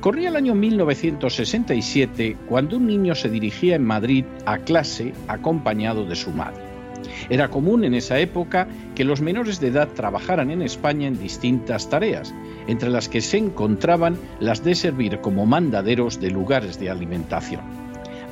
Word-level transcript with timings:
Corría 0.00 0.30
el 0.30 0.36
año 0.36 0.54
1967 0.54 2.38
cuando 2.48 2.78
un 2.78 2.86
niño 2.86 3.14
se 3.14 3.28
dirigía 3.28 3.76
en 3.76 3.84
Madrid 3.84 4.24
a 4.46 4.56
clase 4.56 5.12
acompañado 5.28 6.06
de 6.06 6.16
su 6.16 6.30
madre. 6.30 6.62
Era 7.28 7.48
común 7.48 7.84
en 7.84 7.92
esa 7.92 8.18
época 8.18 8.66
que 8.94 9.04
los 9.04 9.20
menores 9.20 9.60
de 9.60 9.68
edad 9.68 9.88
trabajaran 9.88 10.50
en 10.50 10.62
España 10.62 11.06
en 11.06 11.18
distintas 11.18 11.90
tareas, 11.90 12.34
entre 12.66 12.88
las 12.88 13.10
que 13.10 13.20
se 13.20 13.36
encontraban 13.36 14.16
las 14.38 14.64
de 14.64 14.74
servir 14.74 15.20
como 15.20 15.44
mandaderos 15.44 16.18
de 16.18 16.30
lugares 16.30 16.80
de 16.80 16.88
alimentación. 16.88 17.60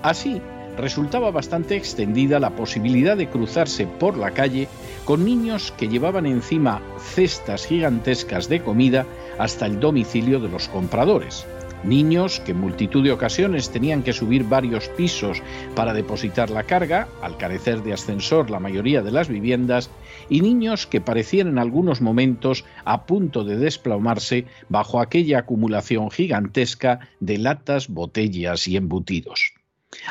Así, 0.03 0.41
resultaba 0.79 1.31
bastante 1.31 1.77
extendida 1.77 2.41
la 2.41 2.57
posibilidad 2.57 3.15
de 3.15 3.29
cruzarse 3.29 3.87
por 3.87 4.17
la 4.17 4.31
calle 4.31 4.69
con 5.05 5.23
niños 5.23 5.75
que 5.77 5.89
llevaban 5.89 6.25
encima 6.25 6.81
cestas 6.99 7.67
gigantescas 7.67 8.49
de 8.49 8.63
comida 8.63 9.05
hasta 9.39 9.67
el 9.67 9.81
domicilio 9.81 10.41
de 10.41 10.49
los 10.49 10.69
compradores. 10.69 11.47
Niños 11.85 12.41
que 12.41 12.51
en 12.51 12.61
multitud 12.61 13.05
de 13.05 13.13
ocasiones 13.13 13.71
tenían 13.71 14.03
que 14.03 14.13
subir 14.13 14.45
varios 14.45 14.89
pisos 14.89 15.43
para 15.77 15.95
depositar 15.95 16.51
la 16.51 16.65
carga, 16.65 17.09
al 17.23 17.37
carecer 17.37 17.83
de 17.83 17.93
ascensor 17.93 18.51
la 18.51 18.59
mayoría 18.59 19.01
de 19.01 19.13
las 19.13 19.29
viviendas, 19.29 19.91
y 20.29 20.41
niños 20.41 20.87
que 20.87 21.01
parecían 21.01 21.47
en 21.47 21.59
algunos 21.59 22.01
momentos 22.01 22.65
a 22.85 23.07
punto 23.07 23.45
de 23.45 23.57
desplomarse 23.57 24.47
bajo 24.69 25.01
aquella 25.01 25.39
acumulación 25.39 26.11
gigantesca 26.11 27.09
de 27.21 27.39
latas, 27.39 27.89
botellas 27.89 28.67
y 28.67 28.77
embutidos. 28.77 29.53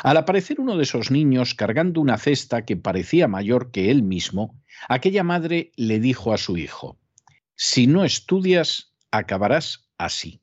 Al 0.04 0.18
aparecer 0.18 0.60
uno 0.60 0.78
de 0.78 0.84
esos 0.84 1.12
niños 1.12 1.54
cargando 1.54 2.02
una 2.02 2.18
cesta 2.18 2.64
que 2.64 2.78
parecía 2.78 3.28
mayor 3.28 3.72
que 3.72 3.92
él 3.92 4.04
mismo, 4.04 4.56
aquella 4.88 5.24
madre 5.24 5.72
le 5.76 6.00
dijo 6.00 6.34
a 6.34 6.38
su 6.38 6.58
hijo, 6.58 6.98
Si 7.56 7.88
no 7.88 8.06
estudias, 8.06 8.94
acabarás 9.12 9.88
así. 9.98 10.40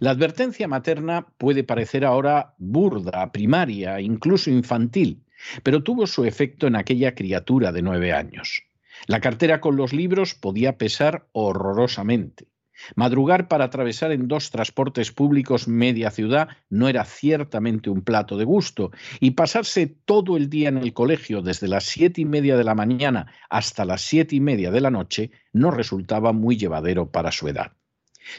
La 0.00 0.10
advertencia 0.10 0.68
materna 0.68 1.26
puede 1.38 1.64
parecer 1.64 2.04
ahora 2.04 2.54
burda, 2.58 3.30
primaria, 3.32 4.00
incluso 4.00 4.50
infantil, 4.50 5.24
pero 5.62 5.82
tuvo 5.82 6.06
su 6.06 6.24
efecto 6.24 6.66
en 6.66 6.76
aquella 6.76 7.14
criatura 7.14 7.72
de 7.72 7.82
nueve 7.82 8.12
años. 8.12 8.64
La 9.06 9.20
cartera 9.20 9.60
con 9.60 9.76
los 9.76 9.92
libros 9.92 10.34
podía 10.34 10.76
pesar 10.76 11.28
horrorosamente. 11.32 12.48
Madrugar 12.94 13.48
para 13.48 13.64
atravesar 13.64 14.12
en 14.12 14.28
dos 14.28 14.50
transportes 14.50 15.10
públicos 15.10 15.66
media 15.66 16.10
ciudad 16.10 16.48
no 16.70 16.88
era 16.88 17.04
ciertamente 17.04 17.90
un 17.90 18.02
plato 18.02 18.36
de 18.36 18.44
gusto, 18.44 18.92
y 19.18 19.32
pasarse 19.32 19.86
todo 19.86 20.36
el 20.36 20.48
día 20.48 20.68
en 20.68 20.78
el 20.78 20.92
colegio 20.92 21.42
desde 21.42 21.66
las 21.66 21.84
siete 21.84 22.20
y 22.20 22.24
media 22.24 22.56
de 22.56 22.64
la 22.64 22.76
mañana 22.76 23.32
hasta 23.50 23.84
las 23.84 24.02
siete 24.02 24.36
y 24.36 24.40
media 24.40 24.70
de 24.70 24.80
la 24.80 24.90
noche 24.90 25.32
no 25.52 25.72
resultaba 25.72 26.32
muy 26.32 26.56
llevadero 26.56 27.10
para 27.10 27.32
su 27.32 27.48
edad. 27.48 27.72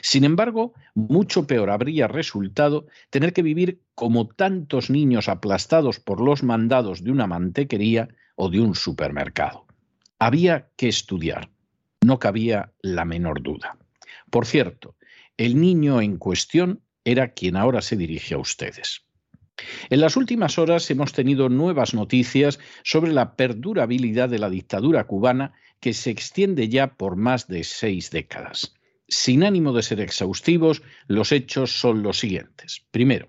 Sin 0.02 0.24
embargo, 0.24 0.74
mucho 0.94 1.46
peor 1.46 1.70
habría 1.70 2.08
resultado 2.08 2.86
tener 3.10 3.32
que 3.32 3.42
vivir 3.42 3.80
como 3.94 4.28
tantos 4.28 4.90
niños 4.90 5.28
aplastados 5.28 6.00
por 6.00 6.20
los 6.20 6.42
mandados 6.42 7.02
de 7.02 7.10
una 7.10 7.26
mantequería 7.26 8.08
o 8.36 8.48
de 8.50 8.60
un 8.60 8.74
supermercado. 8.74 9.66
Había 10.18 10.68
que 10.76 10.88
estudiar, 10.88 11.50
no 12.02 12.18
cabía 12.18 12.72
la 12.82 13.04
menor 13.04 13.42
duda. 13.42 13.76
Por 14.30 14.46
cierto, 14.46 14.96
el 15.36 15.60
niño 15.60 16.00
en 16.00 16.18
cuestión 16.18 16.82
era 17.04 17.32
quien 17.32 17.56
ahora 17.56 17.82
se 17.82 17.96
dirige 17.96 18.34
a 18.34 18.38
ustedes. 18.38 19.02
En 19.90 20.00
las 20.00 20.16
últimas 20.16 20.58
horas 20.58 20.90
hemos 20.90 21.12
tenido 21.12 21.48
nuevas 21.48 21.92
noticias 21.94 22.58
sobre 22.82 23.12
la 23.12 23.36
perdurabilidad 23.36 24.28
de 24.28 24.38
la 24.38 24.48
dictadura 24.48 25.04
cubana 25.04 25.52
que 25.80 25.92
se 25.92 26.10
extiende 26.10 26.68
ya 26.68 26.94
por 26.94 27.16
más 27.16 27.46
de 27.46 27.64
seis 27.64 28.10
décadas. 28.10 28.74
Sin 29.10 29.42
ánimo 29.42 29.72
de 29.72 29.82
ser 29.82 30.00
exhaustivos, 30.00 30.82
los 31.08 31.32
hechos 31.32 31.72
son 31.72 32.04
los 32.04 32.20
siguientes. 32.20 32.86
Primero, 32.92 33.28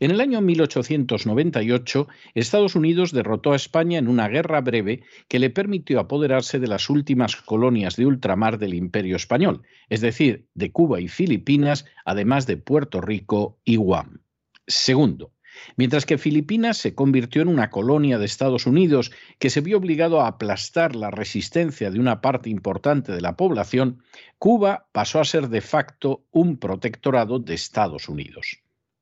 en 0.00 0.10
el 0.10 0.20
año 0.20 0.40
1898, 0.40 2.08
Estados 2.34 2.74
Unidos 2.74 3.12
derrotó 3.12 3.52
a 3.52 3.56
España 3.56 4.00
en 4.00 4.08
una 4.08 4.28
guerra 4.28 4.60
breve 4.60 5.04
que 5.28 5.38
le 5.38 5.48
permitió 5.48 6.00
apoderarse 6.00 6.58
de 6.58 6.66
las 6.66 6.90
últimas 6.90 7.36
colonias 7.36 7.94
de 7.94 8.06
ultramar 8.06 8.58
del 8.58 8.74
Imperio 8.74 9.14
Español, 9.14 9.62
es 9.88 10.00
decir, 10.00 10.48
de 10.54 10.72
Cuba 10.72 11.00
y 11.00 11.06
Filipinas, 11.06 11.86
además 12.04 12.48
de 12.48 12.56
Puerto 12.56 13.00
Rico 13.00 13.60
y 13.64 13.76
Guam. 13.76 14.22
Segundo, 14.66 15.32
Mientras 15.76 16.06
que 16.06 16.18
Filipinas 16.18 16.76
se 16.76 16.94
convirtió 16.94 17.42
en 17.42 17.48
una 17.48 17.70
colonia 17.70 18.18
de 18.18 18.26
Estados 18.26 18.66
Unidos 18.66 19.12
que 19.38 19.50
se 19.50 19.60
vio 19.60 19.78
obligado 19.78 20.20
a 20.20 20.28
aplastar 20.28 20.96
la 20.96 21.10
resistencia 21.10 21.90
de 21.90 22.00
una 22.00 22.20
parte 22.20 22.50
importante 22.50 23.12
de 23.12 23.20
la 23.20 23.36
población, 23.36 24.02
Cuba 24.38 24.88
pasó 24.92 25.20
a 25.20 25.24
ser 25.24 25.48
de 25.48 25.60
facto 25.60 26.24
un 26.30 26.56
protectorado 26.56 27.38
de 27.38 27.54
Estados 27.54 28.08
Unidos. 28.08 28.58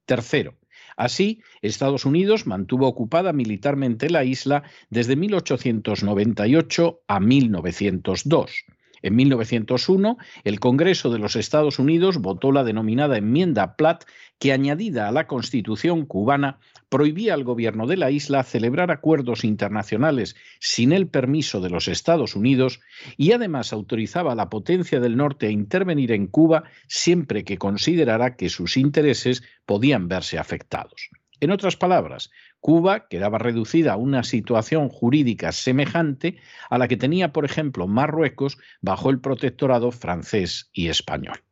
Tercero, 0.07 0.57
Así, 0.97 1.41
Estados 1.63 2.05
Unidos 2.05 2.47
mantuvo 2.47 2.87
ocupada 2.87 3.33
militarmente 3.33 4.11
la 4.11 4.25
isla 4.25 4.65
desde 4.91 5.17
1898 5.17 7.01
a 7.07 7.21
1902. 7.21 8.65
En 9.03 9.17
1901, 9.17 10.19
el 10.45 10.61
Congreso 10.61 11.11
de 11.11 11.19
los 11.19 11.37
Estados 11.37 11.79
Unidos 11.79 12.19
votó 12.19 12.53
la 12.53 12.65
denominada 12.65 13.17
enmienda 13.17 13.77
Platt, 13.77 14.05
que 14.39 14.53
añadida 14.53 15.09
a 15.09 15.13
la 15.13 15.27
Constitución 15.27 16.07
cubana 16.07 16.59
prohibía 16.89 17.35
al 17.35 17.45
gobierno 17.45 17.87
de 17.87 17.97
la 17.97 18.11
isla 18.11 18.43
celebrar 18.43 18.91
acuerdos 18.91 19.45
internacionales 19.45 20.37
sin 20.59 20.93
el 20.93 21.09
permiso 21.09 21.61
de 21.61 21.71
los 21.71 21.89
Estados 21.89 22.35
Unidos 22.35 22.81
y 23.17 23.33
además 23.33 23.73
autorizaba 23.73 24.33
a 24.33 24.35
la 24.37 24.51
potencia 24.51 25.01
del 25.01 25.17
norte 25.17 25.47
a 25.47 25.51
intervenir 25.51 26.13
en 26.13 26.27
Cuba 26.27 26.65
siempre 26.89 27.45
que 27.45 27.59
considerara 27.59 28.37
que 28.37 28.49
sus 28.49 28.77
intereses 28.77 29.43
podían 29.67 30.09
verse 30.09 30.39
afectados. 30.39 31.11
En 31.41 31.51
otras 31.51 31.77
palabras, 31.77 32.31
Cuba 32.61 33.09
quedaba 33.09 33.39
reducida 33.39 33.95
a 33.95 33.97
una 33.97 34.23
situación 34.25 34.91
jurídica 34.91 35.53
semejante 35.53 36.37
a 36.69 36.77
la 36.77 36.87
que 36.87 36.99
tenía, 36.99 37.33
por 37.33 37.47
ejemplo, 37.47 37.87
Marruecos 37.87 38.59
bajo 38.83 39.09
el 39.09 39.21
protectorado 39.21 39.91
francés 39.91 40.69
y 40.75 40.89
español. 40.89 41.43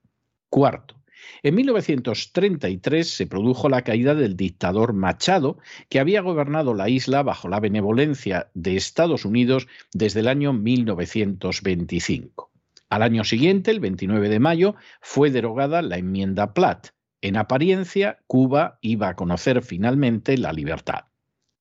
Cuarto, 0.50 0.99
en 1.43 1.55
1933 1.55 3.08
se 3.08 3.26
produjo 3.26 3.69
la 3.69 3.82
caída 3.82 4.14
del 4.14 4.37
dictador 4.37 4.93
Machado, 4.93 5.58
que 5.88 6.00
había 6.00 6.20
gobernado 6.20 6.75
la 6.75 6.88
isla 6.91 7.23
bajo 7.23 7.49
la 7.49 7.61
benevolencia 7.61 8.50
de 8.55 8.76
Estados 8.76 9.25
Unidos 9.25 9.69
desde 9.93 10.20
el 10.20 10.29
año 10.29 10.52
1925. 10.52 12.50
Al 12.91 13.02
año 13.02 13.25
siguiente, 13.25 13.70
el 13.70 13.81
29 13.81 14.29
de 14.29 14.38
mayo, 14.38 14.75
fue 15.00 15.31
derogada 15.31 15.82
la 15.82 15.99
enmienda 15.99 16.55
Platt, 16.55 16.88
en 17.23 17.37
apariencia, 17.37 18.19
Cuba 18.26 18.79
iba 18.81 19.09
a 19.09 19.17
conocer 19.17 19.62
finalmente 19.62 20.38
la 20.38 20.53
libertad. 20.53 21.06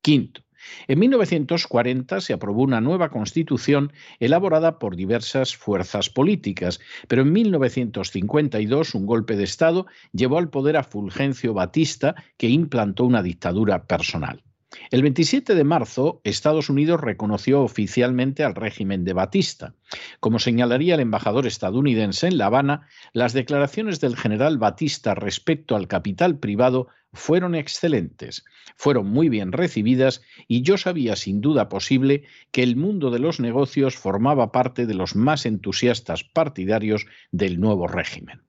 Quinto, 0.01 0.41
en 0.87 0.99
1940 0.99 2.21
se 2.21 2.33
aprobó 2.33 2.63
una 2.63 2.81
nueva 2.81 3.09
constitución 3.09 3.93
elaborada 4.19 4.79
por 4.79 4.95
diversas 4.95 5.55
fuerzas 5.55 6.09
políticas, 6.09 6.79
pero 7.07 7.21
en 7.23 7.31
1952 7.31 8.95
un 8.95 9.05
golpe 9.05 9.35
de 9.35 9.43
Estado 9.43 9.87
llevó 10.11 10.37
al 10.37 10.49
poder 10.49 10.77
a 10.77 10.83
Fulgencio 10.83 11.53
Batista, 11.53 12.15
que 12.37 12.49
implantó 12.49 13.05
una 13.05 13.23
dictadura 13.23 13.85
personal. 13.85 14.43
El 14.89 15.01
27 15.01 15.55
de 15.55 15.63
marzo, 15.63 16.21
Estados 16.23 16.69
Unidos 16.69 17.01
reconoció 17.01 17.61
oficialmente 17.61 18.43
al 18.43 18.55
régimen 18.55 19.03
de 19.03 19.13
Batista. 19.13 19.75
Como 20.19 20.39
señalaría 20.39 20.95
el 20.95 21.01
embajador 21.01 21.45
estadounidense 21.45 22.27
en 22.27 22.37
La 22.37 22.47
Habana, 22.47 22.87
las 23.13 23.33
declaraciones 23.33 23.99
del 23.99 24.15
general 24.15 24.57
Batista 24.57 25.15
respecto 25.15 25.75
al 25.75 25.87
capital 25.87 26.39
privado 26.39 26.87
fueron 27.13 27.55
excelentes, 27.55 28.45
fueron 28.75 29.07
muy 29.07 29.29
bien 29.29 29.51
recibidas 29.51 30.21
y 30.47 30.61
yo 30.61 30.77
sabía 30.77 31.15
sin 31.15 31.41
duda 31.41 31.69
posible 31.69 32.23
que 32.51 32.63
el 32.63 32.75
mundo 32.75 33.11
de 33.11 33.19
los 33.19 33.39
negocios 33.39 33.95
formaba 33.95 34.51
parte 34.51 34.85
de 34.85 34.93
los 34.93 35.15
más 35.15 35.45
entusiastas 35.45 36.23
partidarios 36.23 37.05
del 37.31 37.59
nuevo 37.59 37.87
régimen. 37.87 38.46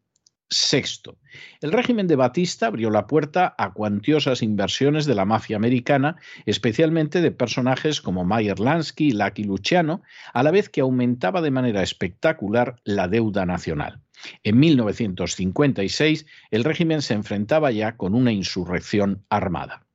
Sexto, 0.51 1.19
el 1.61 1.73
régimen 1.73 2.07
de 2.07 2.17
Batista 2.17 2.69
abrió 2.69 2.89
la 2.91 3.07
puerta 3.07 3.55
a 3.59 3.75
cuantiosas 3.75 4.43
inversiones 4.43 5.05
de 5.05 5.15
la 5.15 5.27
mafia 5.27 5.57
americana, 5.57 6.17
especialmente 6.47 7.21
de 7.21 7.31
personajes 7.31 8.01
como 8.01 8.25
Mayer 8.25 8.59
Lansky 8.59 9.09
y 9.09 9.13
Lucky 9.13 9.45
Luciano, 9.45 10.03
a 10.33 10.43
la 10.43 10.51
vez 10.51 10.71
que 10.71 10.81
aumentaba 10.81 11.43
de 11.43 11.51
manera 11.51 11.83
espectacular 11.83 12.77
la 12.85 13.09
deuda 13.09 13.45
nacional. 13.45 14.01
En 14.43 14.59
1956, 14.59 16.25
el 16.51 16.65
régimen 16.65 17.03
se 17.03 17.13
enfrentaba 17.13 17.71
ya 17.71 17.99
con 17.99 18.15
una 18.15 18.33
insurrección 18.33 19.27
armada. 19.29 19.87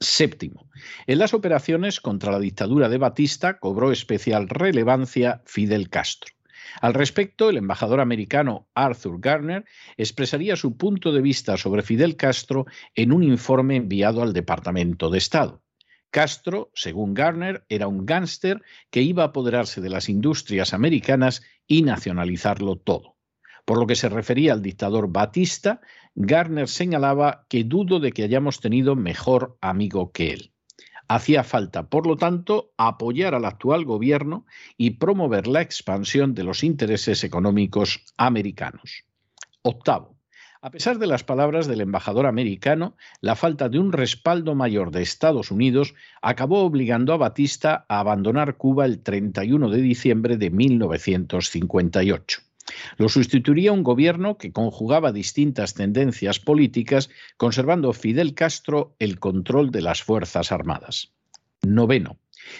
Séptimo, 0.00 0.70
en 1.08 1.18
las 1.18 1.34
operaciones 1.34 2.00
contra 2.00 2.30
la 2.30 2.38
dictadura 2.38 2.88
de 2.88 2.98
Batista 2.98 3.58
cobró 3.58 3.90
especial 3.90 4.48
relevancia 4.48 5.42
Fidel 5.44 5.90
Castro. 5.90 6.37
Al 6.80 6.94
respecto, 6.94 7.50
el 7.50 7.56
embajador 7.56 8.00
americano 8.00 8.68
Arthur 8.74 9.20
Garner 9.20 9.64
expresaría 9.96 10.56
su 10.56 10.76
punto 10.76 11.12
de 11.12 11.22
vista 11.22 11.56
sobre 11.56 11.82
Fidel 11.82 12.16
Castro 12.16 12.66
en 12.94 13.12
un 13.12 13.22
informe 13.22 13.76
enviado 13.76 14.22
al 14.22 14.32
Departamento 14.32 15.10
de 15.10 15.18
Estado. 15.18 15.62
Castro, 16.10 16.70
según 16.74 17.12
Garner, 17.14 17.64
era 17.68 17.86
un 17.86 18.06
gángster 18.06 18.62
que 18.90 19.02
iba 19.02 19.22
a 19.22 19.26
apoderarse 19.26 19.80
de 19.80 19.90
las 19.90 20.08
industrias 20.08 20.72
americanas 20.72 21.42
y 21.66 21.82
nacionalizarlo 21.82 22.76
todo. 22.76 23.16
Por 23.66 23.78
lo 23.78 23.86
que 23.86 23.96
se 23.96 24.08
refería 24.08 24.54
al 24.54 24.62
dictador 24.62 25.12
Batista, 25.12 25.82
Garner 26.14 26.68
señalaba 26.68 27.44
que 27.48 27.64
dudo 27.64 28.00
de 28.00 28.12
que 28.12 28.22
hayamos 28.22 28.60
tenido 28.60 28.96
mejor 28.96 29.58
amigo 29.60 30.10
que 30.10 30.32
él. 30.32 30.52
Hacía 31.08 31.42
falta, 31.42 31.88
por 31.88 32.06
lo 32.06 32.16
tanto, 32.16 32.72
apoyar 32.76 33.34
al 33.34 33.46
actual 33.46 33.86
gobierno 33.86 34.44
y 34.76 34.90
promover 34.90 35.46
la 35.46 35.62
expansión 35.62 36.34
de 36.34 36.44
los 36.44 36.62
intereses 36.62 37.24
económicos 37.24 38.04
americanos. 38.18 39.04
Octavo. 39.62 40.18
A 40.60 40.70
pesar 40.70 40.98
de 40.98 41.06
las 41.06 41.24
palabras 41.24 41.66
del 41.66 41.80
embajador 41.80 42.26
americano, 42.26 42.96
la 43.20 43.36
falta 43.36 43.68
de 43.68 43.78
un 43.78 43.92
respaldo 43.92 44.54
mayor 44.54 44.90
de 44.90 45.02
Estados 45.02 45.50
Unidos 45.50 45.94
acabó 46.20 46.64
obligando 46.64 47.14
a 47.14 47.16
Batista 47.16 47.86
a 47.88 48.00
abandonar 48.00 48.56
Cuba 48.56 48.84
el 48.84 49.00
31 49.00 49.70
de 49.70 49.80
diciembre 49.80 50.36
de 50.36 50.50
1958. 50.50 52.47
Lo 52.96 53.08
sustituiría 53.08 53.72
un 53.72 53.82
gobierno 53.82 54.38
que 54.38 54.52
conjugaba 54.52 55.12
distintas 55.12 55.74
tendencias 55.74 56.40
políticas, 56.40 57.10
conservando 57.36 57.92
Fidel 57.92 58.34
Castro 58.34 58.94
el 58.98 59.18
control 59.18 59.70
de 59.70 59.82
las 59.82 60.02
Fuerzas 60.02 60.52
Armadas. 60.52 61.12
Noveno. 61.62 62.18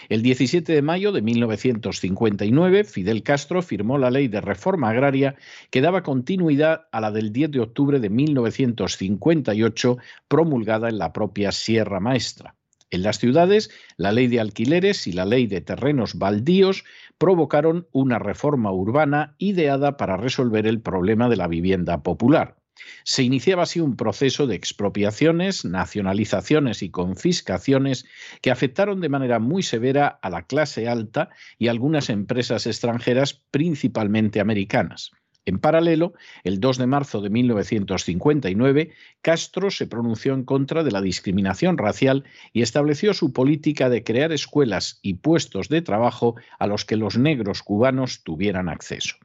El 0.09 0.23
17 0.23 0.73
de 0.73 0.83
mayo 0.83 1.13
de 1.13 1.23
1959, 1.23 2.85
Fidel 2.85 3.23
Castro 3.23 3.63
firmó 3.63 3.97
la 3.97 4.11
ley 4.11 4.29
de 4.29 4.41
reforma 4.41 4.91
agraria 4.91 5.37
que 5.71 5.81
daba 5.81 6.03
continuidad 6.03 6.89
a 6.93 7.01
la 7.01 7.11
del 7.11 7.33
10 7.33 7.53
de 7.53 7.61
octubre 7.61 8.01
de 8.01 8.11
1958, 8.11 9.97
promulgada 10.27 10.89
en 10.89 10.99
la 10.99 11.13
propia 11.13 11.53
Sierra 11.53 12.01
Maestra. 12.01 12.58
En 12.91 13.03
las 13.03 13.19
ciudades, 13.19 13.71
la 13.97 14.13
ley 14.13 14.29
de 14.29 14.41
alquileres 14.41 15.07
y 15.07 15.13
la 15.13 15.27
ley 15.27 15.47
de 15.47 15.61
terrenos 15.61 16.15
baldíos 16.15 16.85
provocaron 17.19 17.87
una 17.93 18.19
reforma 18.19 18.73
urbana 18.73 19.35
ideada 19.39 19.97
para 19.97 20.17
resolver 20.17 20.67
el 20.67 20.81
problema 20.81 21.29
de 21.29 21.37
la 21.37 21.49
vivienda 21.49 22.03
popular. 22.03 22.57
Se 23.05 23.23
iniciaba 23.23 23.65
así 23.65 23.81
un 23.81 23.97
proceso 23.97 24.47
de 24.47 24.55
expropiaciones, 24.55 25.65
nacionalizaciones 25.65 26.83
y 26.83 26.91
confiscaciones 26.91 28.07
que 28.41 28.51
afectaron 28.51 29.01
de 29.01 29.09
manera 29.09 29.39
muy 29.39 29.63
severa 29.63 30.07
a 30.07 30.31
la 30.31 30.43
clase 30.43 30.89
alta 30.89 31.29
y 31.59 31.69
algunas 31.69 32.09
empresas 32.09 32.67
extranjeras, 32.67 33.35
principalmente 33.51 34.41
americanas. 34.41 35.11
En 35.49 35.61
paralelo, 35.61 36.13
el 36.45 36.61
2 36.61 36.77
de 36.77 36.87
marzo 36.87 37.23
de 37.23 37.31
1959, 37.31 38.91
Castro 39.23 39.71
se 39.71 39.87
pronunció 39.87 40.35
en 40.35 40.45
contra 40.45 40.85
de 40.85 40.91
la 40.91 41.01
discriminación 41.01 41.79
racial 41.79 42.25
y 42.53 42.61
estableció 42.61 43.15
su 43.15 43.33
política 43.33 43.89
de 43.89 44.05
crear 44.05 44.31
escuelas 44.31 44.99
y 45.01 45.15
puestos 45.15 45.71
de 45.71 45.81
trabajo 45.81 46.35
a 46.59 46.67
los 46.67 46.85
que 46.85 46.97
los 46.97 47.17
negros 47.17 47.63
cubanos 47.63 48.23
tuvieran 48.25 48.69
acceso. 48.69 49.17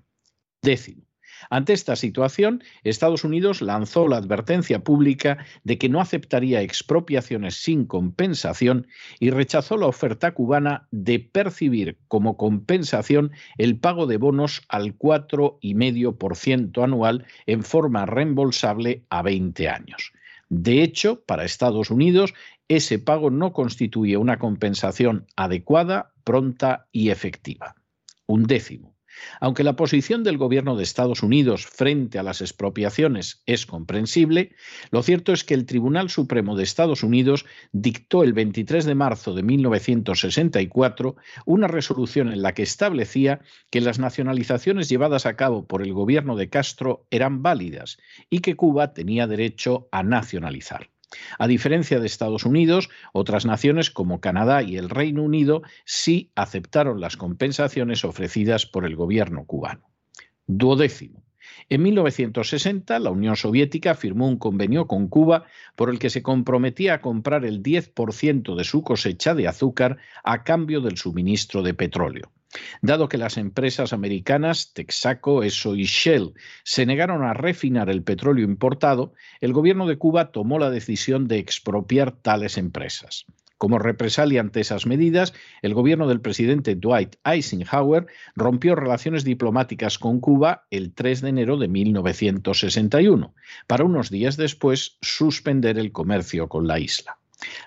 Décimo. 0.62 1.04
Ante 1.50 1.74
esta 1.74 1.96
situación, 1.96 2.64
Estados 2.84 3.24
Unidos 3.24 3.62
lanzó 3.62 4.08
la 4.08 4.18
advertencia 4.18 4.84
pública 4.84 5.46
de 5.64 5.78
que 5.78 5.90
no 5.90 6.00
aceptaría 6.02 6.62
expropiaciones 6.62 7.56
sin 7.56 7.86
compensación 7.86 8.88
y 9.20 9.30
rechazó 9.30 9.78
la 9.78 9.88
oferta 9.88 10.34
cubana 10.34 10.88
de 10.92 11.20
percibir 11.20 11.98
como 12.08 12.38
compensación 12.38 13.32
el 13.58 13.78
pago 13.80 14.08
de 14.08 14.18
bonos 14.18 14.62
al 14.70 14.98
4,5% 14.98 16.84
anual 16.84 17.26
en 17.46 17.64
forma 17.64 18.06
reembolsable 18.06 19.06
a 19.10 19.22
20 19.22 19.70
años. 19.70 20.14
De 20.50 20.84
hecho, 20.84 21.24
para 21.26 21.46
Estados 21.46 21.90
Unidos, 21.90 22.34
ese 22.68 23.00
pago 23.00 23.32
no 23.32 23.54
constituye 23.54 24.18
una 24.18 24.38
compensación 24.38 25.26
adecuada, 25.36 26.14
pronta 26.24 26.88
y 26.92 27.10
efectiva. 27.10 27.76
Un 28.28 28.44
décimo. 28.44 28.93
Aunque 29.40 29.64
la 29.64 29.76
posición 29.76 30.24
del 30.24 30.38
gobierno 30.38 30.76
de 30.76 30.84
Estados 30.84 31.24
Unidos 31.24 31.66
frente 31.66 32.20
a 32.20 32.24
las 32.24 32.42
expropiaciones 32.42 33.42
es 33.46 33.66
comprensible, 33.66 34.56
lo 34.92 35.04
cierto 35.04 35.34
es 35.34 35.44
que 35.44 35.54
el 35.54 35.66
Tribunal 35.66 36.10
Supremo 36.10 36.56
de 36.56 36.64
Estados 36.64 37.04
Unidos 37.04 37.46
dictó 37.72 38.24
el 38.24 38.34
23 38.34 38.86
de 38.86 38.96
marzo 38.96 39.34
de 39.34 39.44
1964 39.44 41.16
una 41.46 41.68
resolución 41.68 42.32
en 42.32 42.42
la 42.42 42.54
que 42.54 42.64
establecía 42.64 43.42
que 43.70 43.82
las 43.82 44.00
nacionalizaciones 44.00 44.90
llevadas 44.90 45.26
a 45.26 45.36
cabo 45.36 45.68
por 45.68 45.82
el 45.82 45.94
gobierno 45.94 46.36
de 46.36 46.50
Castro 46.50 47.06
eran 47.12 47.42
válidas 47.42 47.98
y 48.30 48.40
que 48.40 48.56
Cuba 48.56 48.94
tenía 48.94 49.28
derecho 49.28 49.88
a 49.92 50.04
nacionalizar. 50.04 50.93
A 51.40 51.48
diferencia 51.48 52.00
de 52.00 52.08
Estados 52.08 52.46
Unidos, 52.46 52.90
otras 53.12 53.46
naciones 53.46 53.92
como 53.92 54.22
Canadá 54.22 54.64
y 54.64 54.78
el 54.78 54.90
Reino 54.90 55.24
Unido 55.24 55.62
sí 55.86 56.32
aceptaron 56.36 57.02
las 57.02 57.18
compensaciones 57.18 58.06
ofrecidas 58.06 58.66
por 58.66 58.86
el 58.86 58.96
gobierno 58.96 59.46
cubano. 59.46 59.90
Duodécimo. 60.48 61.24
En 61.70 61.84
1960, 61.84 63.00
la 63.00 63.12
Unión 63.12 63.36
Soviética 63.36 63.96
firmó 63.96 64.28
un 64.28 64.38
convenio 64.38 64.88
con 64.88 65.08
Cuba 65.08 65.46
por 65.76 65.90
el 65.90 66.00
que 66.00 66.10
se 66.10 66.24
comprometía 66.24 66.96
a 66.96 67.02
comprar 67.02 67.46
el 67.46 67.62
10% 67.62 68.56
de 68.56 68.64
su 68.64 68.84
cosecha 68.84 69.34
de 69.36 69.48
azúcar 69.48 69.98
a 70.24 70.44
cambio 70.44 70.82
del 70.82 70.98
suministro 70.98 71.62
de 71.62 71.74
petróleo. 71.74 72.32
Dado 72.82 73.10
que 73.10 73.18
las 73.18 73.38
empresas 73.38 73.94
americanas 73.94 74.74
Texaco, 74.74 75.44
ESO 75.44 75.76
y 75.76 75.84
Shell 75.84 76.34
se 76.64 76.86
negaron 76.86 77.24
a 77.24 77.34
refinar 77.34 77.90
el 77.90 78.04
petróleo 78.04 78.46
importado, 78.46 79.14
el 79.42 79.54
gobierno 79.54 79.88
de 79.88 79.98
Cuba 79.98 80.32
tomó 80.32 80.60
la 80.60 80.70
decisión 80.70 81.28
de 81.28 81.40
expropiar 81.40 82.12
tales 82.12 82.58
empresas. 82.58 83.26
Como 83.64 83.80
represalia 83.80 84.42
ante 84.42 84.60
esas 84.60 84.86
medidas, 84.86 85.34
el 85.62 85.74
gobierno 85.74 86.10
del 86.10 86.20
presidente 86.20 86.76
Dwight 86.76 87.16
Eisenhower 87.24 88.08
rompió 88.36 88.76
relaciones 88.76 89.24
diplomáticas 89.24 89.98
con 89.98 90.20
Cuba 90.20 90.66
el 90.70 90.94
3 90.94 91.22
de 91.22 91.30
enero 91.30 91.56
de 91.56 91.70
1961, 91.70 93.34
para 93.66 93.86
unos 93.86 94.10
días 94.10 94.36
después 94.36 94.98
suspender 95.02 95.78
el 95.78 95.94
comercio 95.94 96.50
con 96.50 96.68
la 96.68 96.80
isla. 96.80 97.18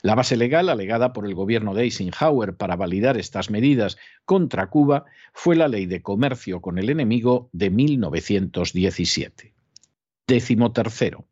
La 0.02 0.14
base 0.14 0.36
legal 0.36 0.68
alegada 0.68 1.12
por 1.12 1.26
el 1.26 1.34
gobierno 1.34 1.74
de 1.74 1.84
Eisenhower 1.84 2.56
para 2.56 2.76
validar 2.76 3.16
estas 3.16 3.50
medidas 3.50 3.96
contra 4.24 4.68
Cuba 4.68 5.04
fue 5.32 5.56
la 5.56 5.68
Ley 5.68 5.86
de 5.86 6.02
Comercio 6.02 6.60
con 6.60 6.78
el 6.78 6.90
Enemigo 6.90 7.48
de 7.52 7.70
1917. 7.70 9.52
Décimo 10.26 10.72
tercero. 10.72 11.26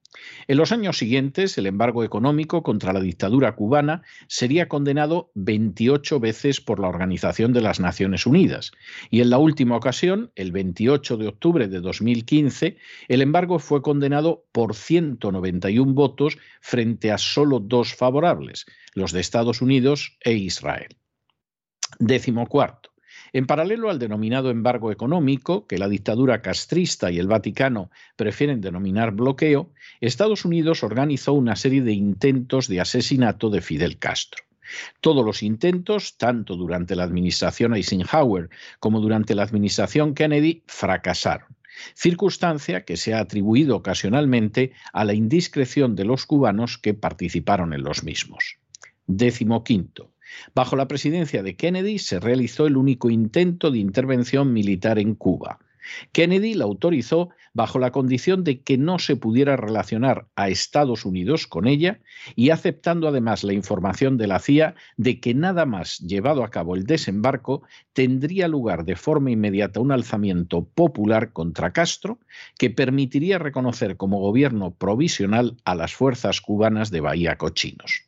En 0.47 0.57
los 0.57 0.73
años 0.73 0.99
siguientes, 0.99 1.59
el 1.59 1.67
embargo 1.67 2.05
económico 2.05 2.63
contra 2.63 2.93
la 2.93 3.01
dictadura 3.01 3.55
cubana 3.55 4.03
sería 4.29 4.69
condenado 4.69 5.31
28 5.35 6.21
veces 6.21 6.61
por 6.61 6.81
la 6.81 6.89
Organización 6.89 7.53
de 7.53 7.61
las 7.61 7.81
Naciones 7.81 8.27
Unidas 8.27 8.73
y 9.11 9.21
en 9.21 9.31
la 9.31 9.39
última 9.39 9.77
ocasión, 9.77 10.31
el 10.35 10.53
28 10.53 11.17
de 11.17 11.29
octubre 11.29 11.69
de 11.69 11.81
2015, 11.81 12.77
el 13.09 13.23
embargo 13.23 13.59
fue 13.59 13.83
condenado 13.83 14.45
por 14.53 14.75
191 14.75 15.95
votos 15.95 16.39
frente 16.61 17.11
a 17.11 17.19
solo 17.19 17.61
dos 17.61 17.95
favorables, 17.95 18.67
los 18.95 19.13
de 19.13 19.21
Estados 19.21 19.63
Unidos 19.63 20.17
e 20.21 20.35
Israel. 20.35 20.97
Décimo 21.99 22.47
cuarto. 22.47 22.94
En 23.35 23.47
paralelo 23.47 23.91
al 23.91 23.99
denominado 23.99 24.49
embargo 24.49 24.93
económico, 24.93 25.67
que 25.67 25.77
la 25.77 25.89
dictadura 25.89 26.41
castrista 26.41 27.11
y 27.11 27.19
el 27.19 27.27
Vaticano 27.27 27.91
prefieren 28.15 28.61
denominar 28.61 29.11
bloqueo, 29.11 29.73
Estados 30.01 30.45
Unidos 30.45 30.85
organizó 30.85 31.33
una 31.33 31.57
serie 31.57 31.83
de 31.83 31.93
intentos 31.95 32.69
de 32.69 32.81
asesinato 32.81 33.51
de 33.51 33.61
Fidel 33.61 33.99
Castro. 33.99 34.45
Todos 35.01 35.27
los 35.27 35.43
intentos, 35.43 36.17
tanto 36.17 36.55
durante 36.55 36.95
la 36.95 37.03
administración 37.03 37.75
Eisenhower 37.75 38.51
como 38.79 39.01
durante 39.01 39.35
la 39.35 39.43
administración 39.43 40.15
Kennedy, 40.15 40.63
fracasaron 40.69 41.49
circunstancia 41.97 42.85
que 42.85 42.97
se 42.97 43.15
ha 43.15 43.19
atribuido 43.19 43.75
ocasionalmente 43.75 44.71
a 44.93 45.05
la 45.05 45.13
indiscreción 45.13 45.97
de 45.97 46.05
los 46.05 46.25
cubanos 46.25 46.79
que 46.79 46.95
participaron 46.95 47.73
en 47.73 47.83
los 47.83 48.05
mismos. 48.05 48.59
Décimo 49.09 49.65
quinto. 49.65 50.14
Bajo 50.55 50.77
la 50.77 50.89
presidencia 50.89 51.43
de 51.43 51.57
Kennedy 51.57 51.99
se 51.99 52.21
realizó 52.21 52.67
el 52.67 52.77
único 52.77 53.11
intento 53.11 53.71
de 53.71 53.79
intervención 53.79 54.53
militar 54.53 54.99
en 54.99 55.15
Cuba. 55.15 55.59
Kennedy 56.13 56.55
la 56.55 56.65
autorizó 56.65 57.31
bajo 57.53 57.79
la 57.79 57.93
condición 57.93 58.43
de 58.43 58.61
que 58.61 58.79
no 58.79 58.99
se 58.99 59.17
pudiera 59.17 59.57
relacionar 59.57 60.27
a 60.35 60.49
Estados 60.49 61.05
Unidos 61.05 61.47
con 61.47 61.67
ella 61.67 62.01
y 62.35 62.51
aceptando 62.51 63.07
además 63.07 63.45
la 63.45 63.53
información 63.53 64.17
de 64.17 64.27
la 64.27 64.41
CIA 64.41 64.75
de 64.97 65.21
que 65.21 65.35
nada 65.35 65.67
más 65.67 65.99
llevado 66.01 66.43
a 66.43 66.51
cabo 66.51 66.75
el 66.75 66.85
desembarco 66.85 67.63
tendría 67.93 68.49
lugar 68.49 68.85
de 68.85 68.97
forma 68.97 69.31
inmediata 69.31 69.81
un 69.81 69.93
alzamiento 69.93 70.65
popular 70.65 71.33
contra 71.33 71.73
Castro 71.73 72.19
que 72.59 72.71
permitiría 72.71 73.39
reconocer 73.39 73.97
como 73.97 74.19
gobierno 74.19 74.73
provisional 74.75 75.57
a 75.65 75.75
las 75.75 75.95
fuerzas 75.95 76.41
cubanas 76.41 76.91
de 76.91 77.01
Bahía 77.01 77.37
Cochinos. 77.37 78.04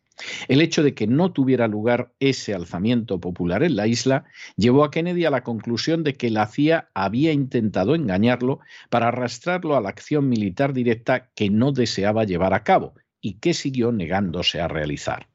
El 0.49 0.61
hecho 0.61 0.83
de 0.83 0.95
que 0.95 1.07
no 1.07 1.33
tuviera 1.33 1.69
lugar 1.69 2.13
ese 2.21 2.55
alzamiento 2.55 3.21
popular 3.21 3.63
en 3.63 3.77
la 3.77 3.87
isla 3.87 4.25
llevó 4.57 4.85
a 4.85 4.91
Kennedy 4.91 5.25
a 5.25 5.31
la 5.31 5.45
conclusión 5.45 6.05
de 6.05 6.15
que 6.15 6.31
la 6.31 6.47
CIA 6.47 6.89
había 6.95 7.33
intentado 7.33 7.95
engañarlo 7.95 8.61
para 8.89 9.09
arrastrarlo 9.09 9.77
a 9.77 9.81
la 9.81 9.91
acción 9.91 10.29
militar 10.29 10.73
directa 10.73 11.29
que 11.35 11.51
no 11.51 11.73
deseaba 11.73 12.25
llevar 12.25 12.55
a 12.55 12.65
cabo 12.65 12.95
y 13.21 13.35
que 13.35 13.55
siguió 13.55 13.93
negándose 13.93 14.61
a 14.61 14.69
realizar. 14.69 15.29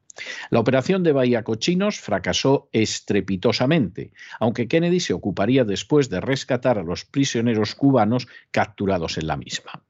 La 0.49 0.59
operación 0.59 1.03
de 1.03 1.13
Bahía 1.13 1.43
Cochinos 1.43 1.99
fracasó 1.99 2.69
estrepitosamente, 2.71 4.11
aunque 4.39 4.67
Kennedy 4.67 4.99
se 4.99 5.13
ocuparía 5.13 5.63
después 5.63 6.09
de 6.09 6.19
rescatar 6.19 6.77
a 6.77 6.83
los 6.83 7.05
prisioneros 7.05 7.75
cubanos 7.75 8.27
capturados 8.51 9.17
en 9.17 9.27
la 9.27 9.37
misma. 9.37 9.83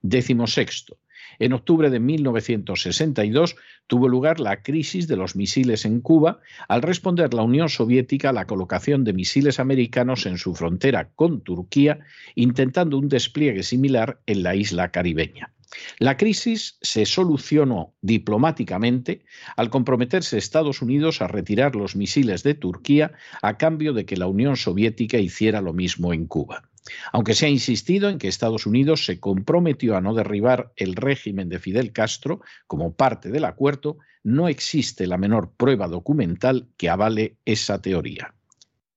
Décimo 0.00 0.46
sexto. 0.46 0.98
En 1.38 1.52
octubre 1.52 1.90
de 1.90 2.00
1962 2.00 3.56
tuvo 3.86 4.08
lugar 4.08 4.40
la 4.40 4.62
crisis 4.62 5.08
de 5.08 5.16
los 5.16 5.36
misiles 5.36 5.84
en 5.84 6.00
Cuba 6.00 6.40
al 6.68 6.82
responder 6.82 7.34
la 7.34 7.42
Unión 7.42 7.68
Soviética 7.68 8.30
a 8.30 8.32
la 8.32 8.46
colocación 8.46 9.04
de 9.04 9.12
misiles 9.12 9.60
americanos 9.60 10.26
en 10.26 10.38
su 10.38 10.54
frontera 10.54 11.10
con 11.14 11.42
Turquía, 11.42 12.00
intentando 12.34 12.98
un 12.98 13.08
despliegue 13.08 13.62
similar 13.62 14.20
en 14.26 14.42
la 14.42 14.54
isla 14.54 14.90
caribeña. 14.90 15.52
La 15.98 16.16
crisis 16.16 16.78
se 16.82 17.04
solucionó 17.06 17.94
diplomáticamente 18.00 19.24
al 19.56 19.70
comprometerse 19.70 20.38
Estados 20.38 20.82
Unidos 20.82 21.20
a 21.20 21.28
retirar 21.28 21.74
los 21.74 21.96
misiles 21.96 22.42
de 22.42 22.54
Turquía 22.54 23.12
a 23.42 23.56
cambio 23.56 23.92
de 23.92 24.06
que 24.06 24.16
la 24.16 24.26
Unión 24.26 24.56
Soviética 24.56 25.18
hiciera 25.18 25.60
lo 25.60 25.72
mismo 25.72 26.12
en 26.12 26.26
Cuba. 26.26 26.70
Aunque 27.12 27.34
se 27.34 27.46
ha 27.46 27.48
insistido 27.48 28.08
en 28.08 28.18
que 28.18 28.28
Estados 28.28 28.66
Unidos 28.66 29.06
se 29.06 29.18
comprometió 29.20 29.96
a 29.96 30.00
no 30.00 30.14
derribar 30.14 30.72
el 30.76 30.94
régimen 30.96 31.48
de 31.48 31.58
Fidel 31.58 31.92
Castro 31.92 32.40
como 32.66 32.94
parte 32.94 33.30
del 33.30 33.44
acuerdo, 33.44 33.98
no 34.22 34.48
existe 34.48 35.06
la 35.06 35.18
menor 35.18 35.52
prueba 35.56 35.88
documental 35.88 36.68
que 36.76 36.88
avale 36.88 37.36
esa 37.44 37.80
teoría. 37.80 38.34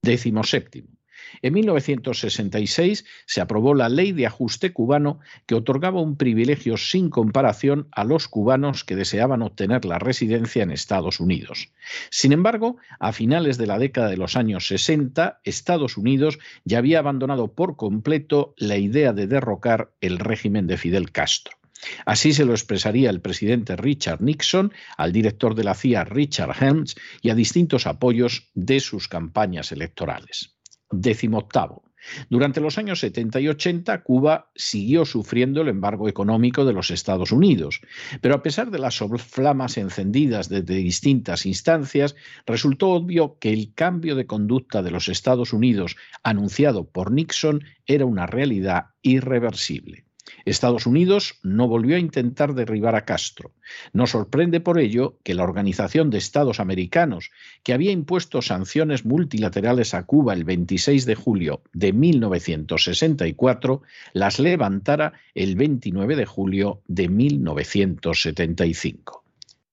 Décimo 0.02 0.44
séptimo. 0.44 0.97
En 1.42 1.54
1966 1.54 3.06
se 3.26 3.42
aprobó 3.42 3.74
la 3.74 3.90
Ley 3.90 4.12
de 4.12 4.28
Ajuste 4.28 4.74
cubano 4.74 5.20
que 5.46 5.56
otorgaba 5.56 6.02
un 6.02 6.18
privilegio 6.18 6.78
sin 6.78 7.10
comparación 7.10 7.88
a 7.92 8.04
los 8.04 8.28
cubanos 8.28 8.84
que 8.84 8.96
deseaban 8.96 9.42
obtener 9.42 9.86
la 9.86 10.00
residencia 10.00 10.64
en 10.64 10.72
Estados 10.72 11.20
Unidos. 11.20 11.70
Sin 12.10 12.32
embargo, 12.32 12.78
a 13.00 13.12
finales 13.14 13.58
de 13.58 13.68
la 13.68 13.80
década 13.80 14.10
de 14.10 14.18
los 14.18 14.36
años 14.36 14.68
60, 14.68 15.42
Estados 15.44 15.98
Unidos 15.98 16.40
ya 16.66 16.80
había 16.80 17.00
abandonado 17.00 17.54
por 17.54 17.76
completo 17.76 18.54
la 18.58 18.78
idea 18.78 19.14
de 19.14 19.28
derrocar 19.28 19.92
el 20.02 20.20
régimen 20.20 20.68
de 20.68 20.78
Fidel 20.78 21.12
Castro. 21.12 21.58
Así 22.06 22.34
se 22.34 22.46
lo 22.46 22.54
expresaría 22.54 23.10
el 23.10 23.22
presidente 23.22 23.76
Richard 23.76 24.22
Nixon 24.22 24.74
al 24.98 25.12
director 25.12 25.56
de 25.56 25.64
la 25.64 25.76
CIA 25.76 26.06
Richard 26.06 26.56
Helms 26.60 26.96
y 27.22 27.30
a 27.30 27.36
distintos 27.36 27.86
apoyos 27.86 28.50
de 28.56 28.80
sus 28.80 29.08
campañas 29.08 29.72
electorales. 29.72 30.57
Decimoctavo. 30.92 31.84
Durante 32.30 32.62
los 32.62 32.78
años 32.78 33.00
70 33.00 33.40
y 33.42 33.48
80, 33.50 34.04
Cuba 34.04 34.50
siguió 34.56 35.06
sufriendo 35.06 35.62
el 35.62 35.68
embargo 35.68 36.08
económico 36.08 36.64
de 36.66 36.74
los 36.74 36.92
Estados 36.92 37.32
Unidos, 37.32 37.82
pero 38.22 38.36
a 38.36 38.44
pesar 38.44 38.72
de 38.72 38.80
las 38.80 38.98
flamas 38.98 39.78
encendidas 39.78 40.50
desde 40.50 40.76
distintas 40.76 41.46
instancias, 41.46 42.16
resultó 42.46 42.90
obvio 42.90 43.38
que 43.40 43.52
el 43.52 43.74
cambio 43.74 44.16
de 44.16 44.28
conducta 44.28 44.82
de 44.82 44.92
los 44.92 45.10
Estados 45.10 45.54
Unidos 45.54 45.98
anunciado 46.24 46.90
por 46.90 47.12
Nixon 47.12 47.64
era 47.86 48.06
una 48.06 48.26
realidad 48.26 48.88
irreversible. 49.02 50.07
Estados 50.50 50.86
Unidos 50.86 51.40
no 51.44 51.68
volvió 51.68 51.98
a 51.98 52.00
intentar 52.00 52.54
derribar 52.54 52.96
a 52.96 53.04
Castro. 53.04 53.52
Nos 53.92 54.12
sorprende 54.12 54.62
por 54.62 54.80
ello 54.80 55.18
que 55.24 55.34
la 55.34 55.44
Organización 55.44 56.10
de 56.10 56.20
Estados 56.20 56.62
Americanos, 56.62 57.32
que 57.64 57.74
había 57.74 57.92
impuesto 57.92 58.42
sanciones 58.42 59.04
multilaterales 59.04 59.94
a 59.94 60.04
Cuba 60.04 60.34
el 60.34 60.46
26 60.46 61.06
de 61.06 61.16
julio 61.16 61.64
de 61.74 61.92
1964, 61.92 63.82
las 64.14 64.40
levantara 64.40 65.12
el 65.36 65.56
29 65.56 66.16
de 66.16 66.26
julio 66.26 66.80
de 66.88 67.10
1975. 67.10 69.26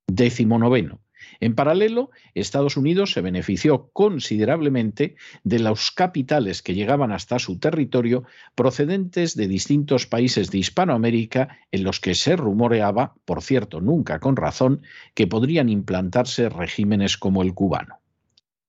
Décimo 0.07 0.59
noveno. 0.59 1.04
En 1.45 1.55
paralelo, 1.55 2.11
Estados 2.33 2.79
Unidos 2.79 3.13
se 3.13 3.21
benefició 3.21 3.91
considerablemente 3.93 5.17
de 5.43 5.59
los 5.59 5.91
capitales 5.91 6.63
que 6.63 6.73
llegaban 6.75 7.13
hasta 7.13 7.39
su 7.39 7.59
territorio 7.59 8.25
procedentes 8.55 9.37
de 9.37 9.47
distintos 9.47 10.07
países 10.07 10.51
de 10.51 10.57
Hispanoamérica 10.57 11.59
en 11.71 11.85
los 11.85 12.01
que 12.01 12.15
se 12.15 12.35
rumoreaba, 12.37 13.13
por 13.27 13.43
cierto 13.43 13.83
nunca 13.83 14.21
con 14.21 14.37
razón, 14.37 14.81
que 15.13 15.27
podrían 15.27 15.69
implantarse 15.69 16.49
regímenes 16.49 17.19
como 17.19 17.43
el 17.43 17.53
cubano. 17.53 17.99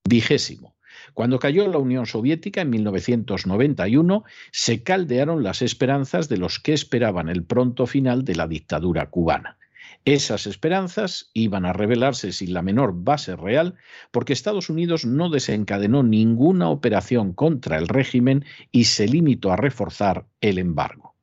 Vigésimo. 0.03 0.75
Cuando 1.13 1.39
cayó 1.39 1.69
la 1.69 1.77
Unión 1.77 2.05
Soviética 2.05 2.59
en 2.59 2.71
1991, 2.71 4.25
se 4.51 4.83
caldearon 4.83 5.43
las 5.43 5.61
esperanzas 5.61 6.27
de 6.27 6.35
los 6.35 6.59
que 6.59 6.73
esperaban 6.73 7.29
el 7.29 7.45
pronto 7.45 7.87
final 7.87 8.25
de 8.25 8.35
la 8.35 8.49
dictadura 8.49 9.09
cubana. 9.09 9.57
Esas 10.05 10.45
esperanzas 10.45 11.31
iban 11.33 11.65
a 11.65 11.73
revelarse 11.73 12.31
sin 12.31 12.53
la 12.53 12.61
menor 12.61 12.93
base 12.93 13.35
real 13.35 13.73
porque 14.11 14.33
Estados 14.33 14.69
Unidos 14.69 15.03
no 15.03 15.31
desencadenó 15.31 16.03
ninguna 16.03 16.69
operación 16.69 17.33
contra 17.33 17.79
el 17.79 17.87
régimen 17.87 18.45
y 18.71 18.83
se 18.83 19.07
limitó 19.07 19.51
a 19.51 19.55
reforzar 19.55 20.27
el 20.41 20.59
embargo. 20.59 21.15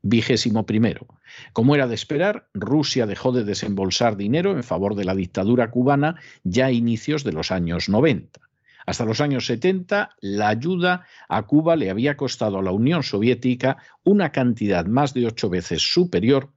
Vigésimo 0.00 0.64
primero. 0.64 1.06
Como 1.52 1.74
era 1.74 1.86
de 1.86 1.94
esperar, 1.94 2.48
Rusia 2.54 3.06
dejó 3.06 3.32
de 3.32 3.44
desembolsar 3.44 4.16
dinero 4.16 4.52
en 4.52 4.64
favor 4.64 4.94
de 4.94 5.04
la 5.04 5.14
dictadura 5.14 5.70
cubana 5.70 6.16
ya 6.42 6.66
a 6.66 6.72
inicios 6.72 7.24
de 7.24 7.32
los 7.32 7.50
años 7.50 7.90
90. 7.90 8.40
Hasta 8.86 9.04
los 9.04 9.20
años 9.20 9.44
70, 9.44 10.08
la 10.22 10.48
ayuda 10.48 11.04
a 11.28 11.42
Cuba 11.42 11.76
le 11.76 11.90
había 11.90 12.16
costado 12.16 12.58
a 12.58 12.62
la 12.62 12.72
Unión 12.72 13.02
Soviética 13.02 13.76
una 14.04 14.32
cantidad 14.32 14.86
más 14.86 15.12
de 15.12 15.26
ocho 15.26 15.50
veces 15.50 15.82
superior 15.82 16.50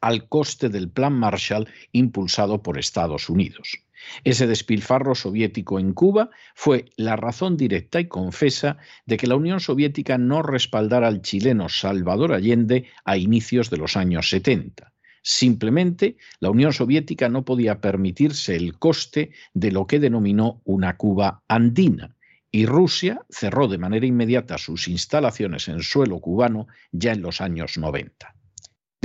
al 0.00 0.28
coste 0.28 0.68
del 0.68 0.90
Plan 0.90 1.12
Marshall 1.12 1.68
impulsado 1.92 2.62
por 2.62 2.78
Estados 2.78 3.28
Unidos. 3.28 3.78
Ese 4.24 4.46
despilfarro 4.46 5.14
soviético 5.14 5.78
en 5.78 5.92
Cuba 5.92 6.30
fue 6.54 6.86
la 6.96 7.16
razón 7.16 7.56
directa 7.56 8.00
y 8.00 8.08
confesa 8.08 8.76
de 9.06 9.16
que 9.16 9.26
la 9.26 9.36
Unión 9.36 9.60
Soviética 9.60 10.18
no 10.18 10.42
respaldara 10.42 11.08
al 11.08 11.22
chileno 11.22 11.68
Salvador 11.68 12.32
Allende 12.32 12.86
a 13.04 13.16
inicios 13.16 13.70
de 13.70 13.78
los 13.78 13.96
años 13.96 14.28
70. 14.28 14.92
Simplemente 15.22 16.18
la 16.38 16.50
Unión 16.50 16.72
Soviética 16.72 17.28
no 17.28 17.44
podía 17.44 17.80
permitirse 17.80 18.54
el 18.54 18.78
coste 18.78 19.32
de 19.54 19.72
lo 19.72 19.86
que 19.86 19.98
denominó 19.98 20.60
una 20.64 20.96
Cuba 20.96 21.42
andina, 21.48 22.14
y 22.52 22.64
Rusia 22.64 23.20
cerró 23.28 23.66
de 23.66 23.76
manera 23.76 24.06
inmediata 24.06 24.56
sus 24.56 24.86
instalaciones 24.86 25.66
en 25.68 25.82
suelo 25.82 26.20
cubano 26.20 26.68
ya 26.92 27.12
en 27.12 27.22
los 27.22 27.40
años 27.40 27.76
90. 27.76 28.35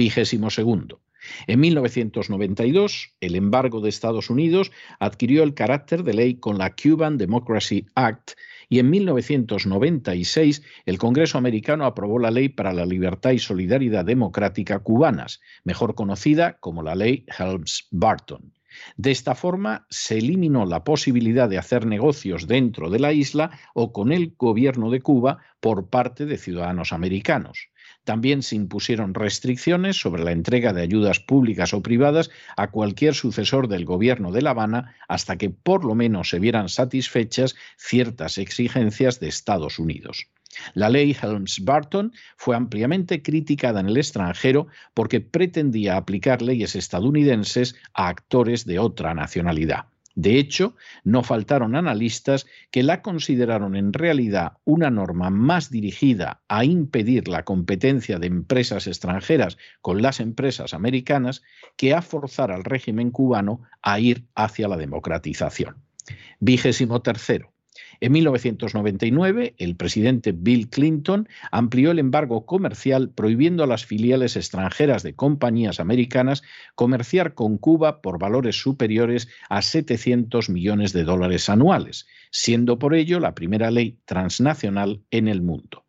Segundo. 0.10 1.01
En 1.46 1.60
1992, 1.60 3.13
el 3.22 3.36
embargo 3.36 3.79
de 3.79 3.89
Estados 3.89 4.29
Unidos 4.29 4.72
adquirió 5.00 5.43
el 5.43 5.53
carácter 5.53 6.03
de 6.03 6.15
ley 6.15 6.36
con 6.36 6.58
la 6.58 6.75
Cuban 6.75 7.17
Democracy 7.17 7.86
Act 7.93 8.31
y 8.70 8.79
en 8.79 8.89
1996 8.89 10.63
el 10.86 10.98
Congreso 10.98 11.38
americano 11.38 11.86
aprobó 11.86 12.20
la 12.20 12.31
Ley 12.31 12.48
para 12.50 12.72
la 12.72 12.86
Libertad 12.86 13.31
y 13.31 13.39
Solidaridad 13.39 14.05
Democrática 14.05 14.79
cubanas, 14.79 15.41
mejor 15.65 15.93
conocida 15.93 16.58
como 16.60 16.81
la 16.81 16.96
Ley 16.96 17.25
Helms-Barton. 17.38 18.53
De 18.96 19.12
esta 19.12 19.36
forma, 19.36 19.86
se 19.89 20.17
eliminó 20.20 20.65
la 20.65 20.86
posibilidad 20.86 21.50
de 21.50 21.58
hacer 21.58 21.86
negocios 21.86 22.48
dentro 22.48 22.89
de 22.89 23.00
la 23.00 23.12
isla 23.12 23.51
o 23.74 23.91
con 23.91 24.13
el 24.13 24.36
gobierno 24.38 24.89
de 24.89 25.01
Cuba 25.01 25.39
por 25.60 25.89
parte 25.89 26.25
de 26.25 26.38
ciudadanos 26.38 26.93
americanos. 26.93 27.70
También 28.03 28.41
se 28.41 28.55
impusieron 28.55 29.13
restricciones 29.13 30.00
sobre 30.00 30.24
la 30.24 30.31
entrega 30.31 30.74
de 30.74 30.81
ayudas 30.81 31.20
públicas 31.20 31.74
o 31.74 31.84
privadas 31.84 32.31
a 32.58 32.72
cualquier 32.72 33.13
sucesor 33.13 33.67
del 33.67 33.86
gobierno 33.86 34.31
de 34.31 34.41
La 34.41 34.51
Habana 34.51 34.96
hasta 35.08 35.38
que 35.38 35.50
por 35.51 35.86
lo 35.86 35.93
menos 35.93 36.29
se 36.29 36.39
vieran 36.39 36.67
satisfechas 36.67 37.55
ciertas 37.77 38.38
exigencias 38.38 39.20
de 39.20 39.27
Estados 39.27 39.77
Unidos. 39.77 40.27
La 40.74 40.89
ley 40.89 41.15
Helms-Barton 41.20 42.12
fue 42.36 42.55
ampliamente 42.55 43.22
criticada 43.22 43.79
en 43.79 43.88
el 43.88 43.98
extranjero 43.98 44.67
porque 44.93 45.22
pretendía 45.22 45.96
aplicar 45.96 46.41
leyes 46.41 46.75
estadounidenses 46.75 47.75
a 47.93 48.08
actores 48.10 48.65
de 48.65 48.79
otra 48.79 49.13
nacionalidad. 49.13 49.90
De 50.15 50.38
hecho, 50.38 50.75
no 51.03 51.24
faltaron 51.24 51.75
analistas 51.75 52.46
que 52.70 52.84
la 52.84 53.01
consideraron 53.01 53.75
en 53.75 53.94
realidad 53.94 54.53
una 54.65 54.89
norma 54.89 55.30
más 55.30 55.70
dirigida 55.70 56.41
a 56.48 56.65
impedir 56.65 57.27
la 57.27 57.44
competencia 57.44 58.20
de 58.20 58.27
empresas 58.27 58.88
extranjeras 58.88 59.58
con 59.82 60.01
las 60.01 60.20
empresas 60.20 60.74
americanas 60.74 61.41
que 61.77 61.94
a 61.94 62.01
forzar 62.01 62.51
al 62.51 62.63
régimen 62.63 63.12
cubano 63.12 63.62
a 63.82 64.00
ir 64.00 64.25
hacia 64.36 64.68
la 64.68 64.77
democratización. 64.77 65.77
Vigésimo 66.39 67.01
tercero. 67.01 67.50
En 67.99 68.11
1999, 68.11 69.55
el 69.57 69.75
presidente 69.75 70.33
Bill 70.33 70.69
Clinton 70.69 71.29
amplió 71.51 71.91
el 71.91 71.99
embargo 71.99 72.45
comercial 72.45 73.11
prohibiendo 73.11 73.63
a 73.63 73.67
las 73.67 73.85
filiales 73.85 74.35
extranjeras 74.35 75.03
de 75.03 75.15
compañías 75.15 75.79
americanas 75.79 76.43
comerciar 76.75 77.33
con 77.33 77.57
Cuba 77.57 78.01
por 78.01 78.19
valores 78.19 78.59
superiores 78.59 79.29
a 79.49 79.61
700 79.61 80.49
millones 80.49 80.93
de 80.93 81.03
dólares 81.03 81.49
anuales, 81.49 82.07
siendo 82.31 82.79
por 82.79 82.95
ello 82.95 83.19
la 83.19 83.35
primera 83.35 83.71
ley 83.71 83.99
transnacional 84.05 85.03
en 85.11 85.27
el 85.27 85.41
mundo. 85.41 85.80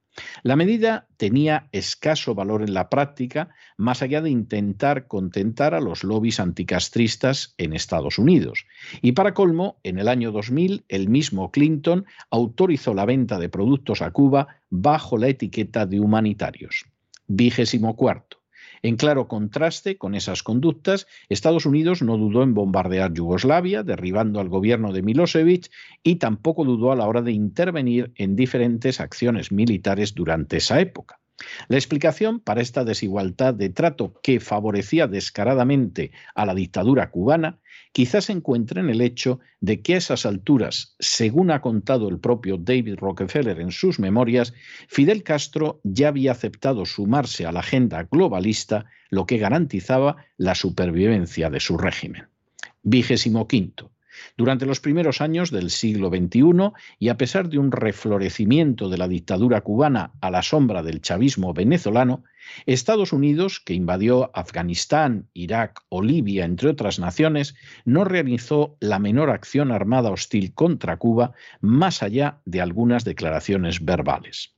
La 0.42 0.56
medida 0.56 1.06
tenía 1.16 1.68
escaso 1.72 2.34
valor 2.34 2.62
en 2.62 2.74
la 2.74 2.90
práctica, 2.90 3.48
más 3.76 4.02
allá 4.02 4.20
de 4.20 4.30
intentar 4.30 5.06
contentar 5.06 5.74
a 5.74 5.80
los 5.80 6.04
lobbies 6.04 6.40
anticastristas 6.40 7.54
en 7.58 7.72
Estados 7.72 8.18
Unidos. 8.18 8.66
Y 9.00 9.12
para 9.12 9.34
colmo, 9.34 9.78
en 9.82 9.98
el 9.98 10.08
año 10.08 10.32
2000, 10.32 10.84
el 10.88 11.08
mismo 11.08 11.50
Clinton 11.50 12.04
autorizó 12.30 12.94
la 12.94 13.06
venta 13.06 13.38
de 13.38 13.48
productos 13.48 14.02
a 14.02 14.10
Cuba 14.10 14.48
bajo 14.68 15.16
la 15.16 15.28
etiqueta 15.28 15.86
de 15.86 16.00
humanitarios. 16.00 16.84
Vigésimo 17.26 17.96
cuarto. 17.96 18.41
En 18.84 18.96
claro 18.96 19.28
contraste 19.28 19.96
con 19.96 20.16
esas 20.16 20.42
conductas, 20.42 21.06
Estados 21.28 21.66
Unidos 21.66 22.02
no 22.02 22.18
dudó 22.18 22.42
en 22.42 22.52
bombardear 22.52 23.12
Yugoslavia, 23.12 23.84
derribando 23.84 24.40
al 24.40 24.48
gobierno 24.48 24.92
de 24.92 25.02
Milosevic, 25.02 25.70
y 26.02 26.16
tampoco 26.16 26.64
dudó 26.64 26.90
a 26.90 26.96
la 26.96 27.06
hora 27.06 27.22
de 27.22 27.30
intervenir 27.30 28.12
en 28.16 28.34
diferentes 28.34 28.98
acciones 28.98 29.52
militares 29.52 30.14
durante 30.14 30.56
esa 30.56 30.80
época. 30.80 31.21
La 31.68 31.76
explicación 31.76 32.40
para 32.40 32.60
esta 32.60 32.84
desigualdad 32.84 33.54
de 33.54 33.70
trato 33.70 34.14
que 34.22 34.40
favorecía 34.40 35.06
descaradamente 35.06 36.12
a 36.34 36.46
la 36.46 36.54
dictadura 36.54 37.10
cubana 37.10 37.58
quizás 37.92 38.26
se 38.26 38.32
encuentra 38.32 38.80
en 38.80 38.90
el 38.90 39.00
hecho 39.00 39.40
de 39.60 39.82
que 39.82 39.94
a 39.94 39.98
esas 39.98 40.26
alturas, 40.26 40.94
según 40.98 41.50
ha 41.50 41.60
contado 41.60 42.08
el 42.08 42.18
propio 42.18 42.56
David 42.58 42.96
Rockefeller 42.96 43.60
en 43.60 43.70
sus 43.70 43.98
memorias, 43.98 44.54
Fidel 44.88 45.22
Castro 45.22 45.80
ya 45.84 46.08
había 46.08 46.32
aceptado 46.32 46.84
sumarse 46.84 47.46
a 47.46 47.52
la 47.52 47.60
agenda 47.60 48.08
globalista, 48.10 48.86
lo 49.10 49.26
que 49.26 49.38
garantizaba 49.38 50.16
la 50.36 50.54
supervivencia 50.54 51.50
de 51.50 51.60
su 51.60 51.76
régimen. 51.76 52.28
Vigésimo 52.82 53.46
quinto. 53.46 53.92
Durante 54.36 54.66
los 54.66 54.80
primeros 54.80 55.20
años 55.20 55.50
del 55.50 55.70
siglo 55.70 56.08
XXI, 56.08 56.72
y 56.98 57.08
a 57.08 57.16
pesar 57.16 57.48
de 57.48 57.58
un 57.58 57.72
reflorecimiento 57.72 58.88
de 58.88 58.98
la 58.98 59.08
dictadura 59.08 59.60
cubana 59.60 60.12
a 60.20 60.30
la 60.30 60.42
sombra 60.42 60.82
del 60.82 61.00
chavismo 61.00 61.52
venezolano, 61.52 62.24
Estados 62.66 63.12
Unidos, 63.12 63.60
que 63.60 63.74
invadió 63.74 64.30
Afganistán, 64.34 65.28
Irak 65.32 65.80
o 65.88 66.02
Libia, 66.02 66.44
entre 66.44 66.70
otras 66.70 66.98
naciones, 66.98 67.54
no 67.84 68.04
realizó 68.04 68.76
la 68.80 68.98
menor 68.98 69.30
acción 69.30 69.70
armada 69.70 70.10
hostil 70.10 70.54
contra 70.54 70.96
Cuba, 70.96 71.32
más 71.60 72.02
allá 72.02 72.40
de 72.44 72.60
algunas 72.60 73.04
declaraciones 73.04 73.84
verbales. 73.84 74.54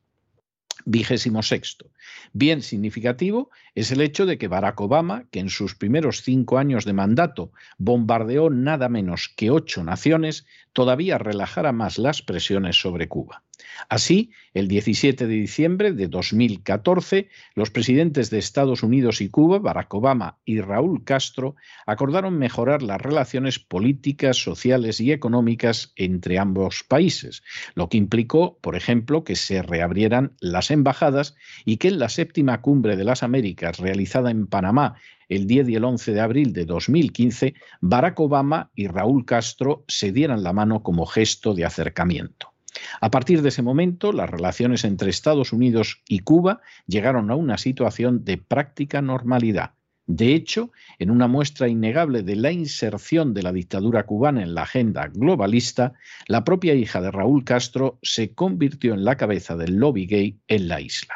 Vigésimo 0.85 1.43
sexto. 1.43 1.91
Bien 2.33 2.63
significativo 2.63 3.51
es 3.75 3.91
el 3.93 4.01
hecho 4.01 4.27
de 4.27 4.39
que 4.39 4.49
Barack 4.49 4.81
Obama, 4.81 5.25
que 5.31 5.41
en 5.41 5.49
sus 5.49 5.75
primeros 5.75 6.23
cinco 6.23 6.59
años 6.59 6.85
de 6.85 6.93
mandato 6.93 7.53
bombardeó 7.79 8.51
nada 8.51 8.89
menos 8.89 9.33
que 9.37 9.51
ocho 9.51 9.85
naciones, 9.85 10.47
todavía 10.73 11.19
relajara 11.19 11.73
más 11.73 11.99
las 11.99 12.23
presiones 12.23 12.77
sobre 12.81 13.09
Cuba. 13.09 13.43
Así, 13.89 14.31
el 14.53 14.69
17 14.69 15.27
de 15.27 15.35
diciembre 15.35 15.93
de 15.93 16.09
2014, 16.09 17.29
los 17.55 17.71
presidentes 17.71 18.31
de 18.31 18.39
Estados 18.39 18.83
Unidos 18.83 19.21
y 19.21 19.29
Cuba, 19.29 19.59
Barack 19.59 19.93
Obama 19.95 20.39
y 20.45 20.61
Raúl 20.61 21.05
Castro, 21.05 21.57
acordaron 21.87 22.39
mejorar 22.39 22.83
las 22.83 23.01
relaciones 23.01 23.59
políticas, 23.59 24.37
sociales 24.37 25.01
y 25.01 25.13
económicas 25.13 25.93
entre 25.97 26.39
ambos 26.39 26.85
países, 26.85 27.43
lo 27.75 27.89
que 27.89 27.99
implicó, 27.99 28.59
por 28.61 28.77
ejemplo, 28.77 29.25
que 29.25 29.37
se 29.37 29.63
reabrieran 29.63 30.33
las 30.41 30.71
embajadas 30.71 31.35
y 31.65 31.77
que 31.79 31.89
en 31.89 31.99
la 31.99 32.09
séptima 32.09 32.61
cumbre 32.61 32.97
de 32.97 33.05
las 33.05 33.23
Américas 33.23 33.79
realizada 33.79 34.31
en 34.31 34.47
Panamá 34.47 34.97
el 35.29 35.47
10 35.47 35.69
y 35.69 35.75
el 35.77 35.85
11 35.85 36.13
de 36.13 36.21
abril 36.21 36.53
de 36.53 36.65
2015, 36.65 37.55
Barack 37.81 38.21
Obama 38.21 38.71
y 38.75 38.87
Raúl 38.87 39.25
Castro 39.25 39.85
se 39.89 40.13
dieran 40.13 40.43
la 40.43 40.53
mano 40.53 40.83
como 40.83 41.07
gesto 41.07 41.55
de 41.55 41.65
acercamiento. 41.65 42.54
A 43.01 43.11
partir 43.11 43.43
de 43.43 43.49
ese 43.51 43.63
momento, 43.63 44.13
las 44.13 44.31
relaciones 44.31 44.85
entre 44.85 45.11
Estados 45.11 45.53
Unidos 45.53 46.03
y 46.09 46.21
Cuba 46.21 46.61
llegaron 46.87 47.31
a 47.31 47.37
una 47.37 47.59
situación 47.59 48.25
de 48.25 48.39
práctica 48.39 49.03
normalidad. 49.03 49.73
De 50.07 50.35
hecho, 50.35 50.71
en 50.99 51.11
una 51.11 51.29
muestra 51.29 51.69
innegable 51.69 52.23
de 52.23 52.37
la 52.37 52.53
inserción 52.53 53.33
de 53.33 53.43
la 53.43 53.53
dictadura 53.53 54.05
cubana 54.05 54.43
en 54.43 54.55
la 54.55 54.63
agenda 54.63 55.09
globalista, 55.09 55.95
la 56.27 56.45
propia 56.45 56.75
hija 56.75 57.01
de 57.01 57.11
Raúl 57.11 57.45
Castro 57.45 57.99
se 58.03 58.35
convirtió 58.35 58.93
en 58.93 59.05
la 59.05 59.17
cabeza 59.17 59.57
del 59.57 59.77
lobby 59.77 60.07
gay 60.07 60.39
en 60.47 60.69
la 60.69 60.81
isla. 60.81 61.15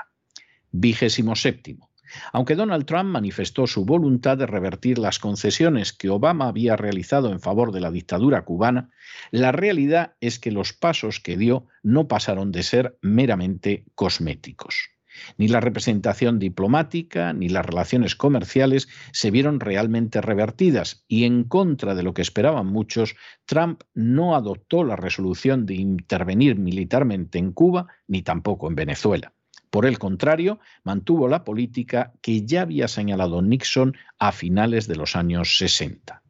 Vigésimo 0.73 1.37
séptimo. 1.37 1.88
Aunque 2.33 2.57
Donald 2.57 2.87
Trump 2.87 3.11
manifestó 3.11 3.67
su 3.67 3.85
voluntad 3.85 4.39
de 4.39 4.47
revertir 4.47 4.99
las 4.99 5.19
concesiones 5.19 5.93
que 5.93 6.11
Obama 6.11 6.49
había 6.49 6.77
realizado 6.77 7.33
en 7.33 7.41
favor 7.41 7.73
de 7.73 7.81
la 7.81 7.91
dictadura 7.91 8.45
cubana, 8.45 8.91
la 9.31 9.53
realidad 9.53 10.15
es 10.21 10.39
que 10.39 10.53
los 10.53 10.73
pasos 10.73 11.21
que 11.21 11.37
dio 11.37 11.67
no 11.83 12.09
pasaron 12.09 12.53
de 12.53 12.63
ser 12.63 12.99
meramente 13.03 13.85
cosméticos. 13.95 14.91
Ni 15.37 15.49
la 15.49 15.61
representación 15.61 16.39
diplomática 16.39 17.33
ni 17.33 17.49
las 17.49 17.67
relaciones 17.67 18.15
comerciales 18.15 18.89
se 19.13 19.31
vieron 19.31 19.61
realmente 19.61 20.21
revertidas 20.21 21.05
y 21.09 21.25
en 21.25 21.45
contra 21.45 21.95
de 21.95 22.03
lo 22.03 22.15
que 22.15 22.23
esperaban 22.23 22.67
muchos, 22.67 23.17
Trump 23.45 23.83
no 23.95 24.37
adoptó 24.37 24.85
la 24.85 24.97
resolución 24.97 25.67
de 25.67 25.75
intervenir 25.75 26.57
militarmente 26.57 27.39
en 27.39 27.53
Cuba 27.53 27.89
ni 28.07 28.23
tampoco 28.23 28.69
en 28.69 28.77
Venezuela. 28.77 29.33
Por 29.71 29.87
el 29.87 29.99
contrario, 29.99 30.61
mantuvo 30.83 31.29
la 31.29 31.45
política 31.45 32.13
que 32.23 32.45
ya 32.47 32.63
había 32.63 32.89
señalado 32.89 33.43
Nixon 33.43 33.97
a 34.19 34.33
finales 34.33 34.87
de 34.87 34.97
los 34.97 35.17
años 35.17 35.59
60. 35.59 36.23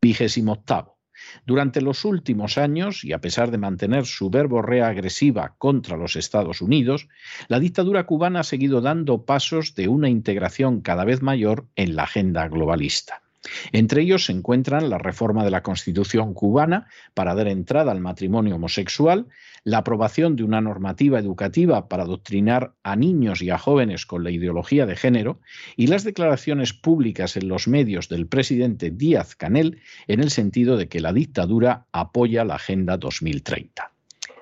Vigésimo 0.00 0.52
octavo. 0.52 0.96
Durante 1.46 1.80
los 1.80 2.04
últimos 2.04 2.58
años, 2.58 3.04
y 3.04 3.12
a 3.12 3.20
pesar 3.20 3.50
de 3.50 3.58
mantener 3.58 4.06
su 4.06 4.30
verborrea 4.30 4.88
agresiva 4.88 5.54
contra 5.58 5.96
los 5.96 6.14
Estados 6.14 6.60
Unidos, 6.60 7.08
la 7.48 7.58
dictadura 7.58 8.06
cubana 8.06 8.40
ha 8.40 8.44
seguido 8.44 8.80
dando 8.80 9.24
pasos 9.24 9.74
de 9.74 9.88
una 9.88 10.08
integración 10.08 10.80
cada 10.80 11.04
vez 11.04 11.22
mayor 11.22 11.66
en 11.74 11.96
la 11.96 12.04
agenda 12.04 12.46
globalista. 12.48 13.22
Entre 13.72 14.02
ellos 14.02 14.26
se 14.26 14.32
encuentran 14.32 14.90
la 14.90 14.98
reforma 14.98 15.44
de 15.44 15.50
la 15.50 15.62
Constitución 15.62 16.34
cubana 16.34 16.86
para 17.14 17.34
dar 17.34 17.48
entrada 17.48 17.92
al 17.92 18.00
matrimonio 18.00 18.56
homosexual, 18.56 19.26
la 19.64 19.78
aprobación 19.78 20.36
de 20.36 20.44
una 20.44 20.60
normativa 20.60 21.18
educativa 21.18 21.88
para 21.88 22.04
adoctrinar 22.04 22.74
a 22.82 22.94
niños 22.94 23.42
y 23.42 23.50
a 23.50 23.58
jóvenes 23.58 24.06
con 24.06 24.22
la 24.22 24.30
ideología 24.30 24.86
de 24.86 24.96
género 24.96 25.40
y 25.76 25.88
las 25.88 26.04
declaraciones 26.04 26.72
públicas 26.72 27.36
en 27.36 27.48
los 27.48 27.66
medios 27.66 28.08
del 28.08 28.26
presidente 28.26 28.90
Díaz 28.90 29.34
Canel 29.34 29.80
en 30.06 30.20
el 30.20 30.30
sentido 30.30 30.76
de 30.76 30.88
que 30.88 31.00
la 31.00 31.12
dictadura 31.12 31.86
apoya 31.92 32.44
la 32.44 32.54
Agenda 32.54 32.96
2030. 32.96 33.90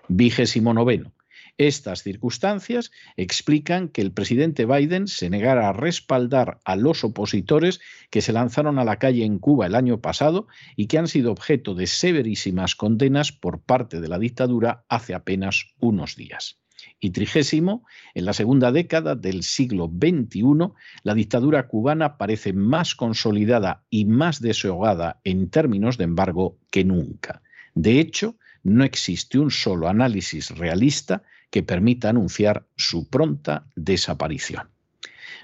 Vigésimo 0.09 0.75
noveno. 0.75 1.14
Estas 1.57 2.03
circunstancias 2.03 2.91
explican 3.17 3.89
que 3.89 4.01
el 4.01 4.11
presidente 4.11 4.67
Biden 4.67 5.07
se 5.07 5.31
negara 5.31 5.69
a 5.69 5.73
respaldar 5.73 6.59
a 6.65 6.75
los 6.75 7.05
opositores 7.05 7.81
que 8.11 8.23
se 8.23 8.33
lanzaron 8.33 8.81
a 8.81 8.85
la 8.85 8.99
calle 8.99 9.25
en 9.25 9.39
Cuba 9.39 9.67
el 9.67 9.77
año 9.77 10.01
pasado 10.01 10.49
y 10.75 10.89
que 10.89 10.99
han 10.99 11.07
sido 11.07 11.31
objeto 11.31 11.75
de 11.75 11.87
severísimas 11.87 12.75
condenas 12.75 13.31
por 13.31 13.63
parte 13.63 14.01
de 14.01 14.09
la 14.09 14.19
dictadura 14.19 14.85
hace 14.89 15.15
apenas 15.15 15.75
unos 15.79 16.17
días. 16.17 16.59
y 17.01 17.11
trigésimo, 17.11 17.87
en 18.15 18.25
la 18.25 18.33
segunda 18.33 18.71
década 18.71 19.15
del 19.15 19.43
siglo 19.43 19.87
XXI, 19.87 20.73
la 21.03 21.15
dictadura 21.15 21.67
cubana 21.69 22.19
parece 22.19 22.53
más 22.53 22.95
consolidada 22.95 23.85
y 23.91 24.05
más 24.05 24.41
desahogada 24.41 25.21
en 25.25 25.51
términos 25.51 25.99
de 25.99 26.05
embargo 26.05 26.59
que 26.71 26.85
nunca. 26.85 27.43
De 27.75 28.01
hecho, 28.01 28.37
no 28.65 28.85
existe 28.85 29.39
un 29.39 29.51
solo 29.51 29.89
análisis 29.89 30.51
realista 30.51 31.23
que 31.55 31.63
permita 31.63 32.09
anunciar 32.09 32.67
su 32.77 33.09
pronta 33.09 33.69
desaparición. 33.77 34.71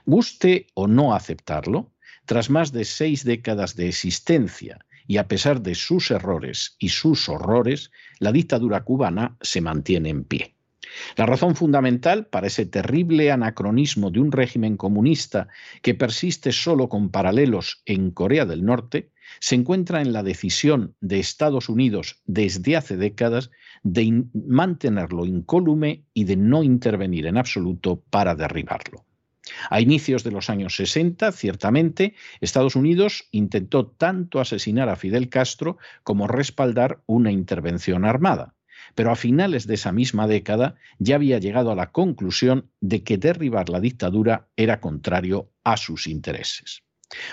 Guste 0.07 0.67
o 0.75 0.89
no 0.89 1.15
aceptarlo, 1.15 1.93
tras 2.25 2.51
más 2.51 2.73
de 2.73 2.85
seis 2.85 3.23
décadas 3.23 3.77
de 3.77 3.87
existencia 3.87 4.85
y 5.07 5.19
a 5.19 5.29
pesar 5.29 5.63
de 5.63 5.77
sus 5.77 6.11
errores 6.11 6.75
y 6.81 6.89
sus 6.89 7.29
horrores, 7.29 7.93
la 8.19 8.33
dictadura 8.33 8.83
cubana 8.83 9.37
se 9.41 9.61
mantiene 9.61 10.09
en 10.09 10.25
pie. 10.25 10.57
La 11.15 11.27
razón 11.27 11.55
fundamental 11.55 12.27
para 12.27 12.49
ese 12.49 12.67
terrible 12.67 13.31
anacronismo 13.31 14.11
de 14.11 14.19
un 14.19 14.33
régimen 14.33 14.77
comunista 14.77 15.47
que 15.81 15.95
persiste 15.95 16.51
solo 16.51 16.89
con 16.89 17.11
paralelos 17.11 17.83
en 17.87 18.11
Corea 18.11 18.47
del 18.47 18.65
Norte 18.65 19.13
se 19.39 19.55
encuentra 19.55 20.01
en 20.01 20.13
la 20.13 20.23
decisión 20.23 20.95
de 21.01 21.21
Estados 21.21 21.69
Unidos 21.69 22.21
desde 22.27 22.77
hace 22.77 22.97
décadas 22.97 23.51
de 23.83 24.25
mantenerlo 24.35 25.25
incólume 25.25 26.05
y 26.13 26.25
de 26.25 26.37
no 26.37 26.63
intervenir 26.63 27.27
en 27.27 27.39
absoluto 27.39 28.03
para 28.11 28.35
derribarlo. 28.35 29.05
A 29.69 29.81
inicios 29.81 30.23
de 30.23 30.31
los 30.31 30.51
años 30.51 30.77
60, 30.77 31.33
ciertamente, 31.33 32.15
Estados 32.41 32.77
Unidos 32.77 33.29
intentó 33.31 33.87
tanto 33.87 34.41
asesinar 34.41 34.89
a 34.89 34.97
Fidel 34.97 35.29
Castro 35.29 35.79
como 36.03 36.29
respaldar 36.29 37.03
una 37.07 37.33
intervención 37.33 38.05
armada 38.05 38.55
pero 38.95 39.11
a 39.11 39.17
finales 39.17 39.67
de 39.67 39.75
esa 39.75 39.93
misma 39.93 40.27
década 40.27 40.77
ya 40.99 41.17
había 41.17 41.39
llegado 41.39 41.71
a 41.71 41.77
la 41.77 41.93
conclusión 41.93 42.71
de 42.81 43.03
que 43.03 43.19
derribar 43.19 43.69
la 43.69 43.81
dictadura 43.81 44.49
era 44.57 44.81
contrario 44.81 45.51
a 45.65 45.77
sus 45.77 46.07
intereses. 46.07 46.83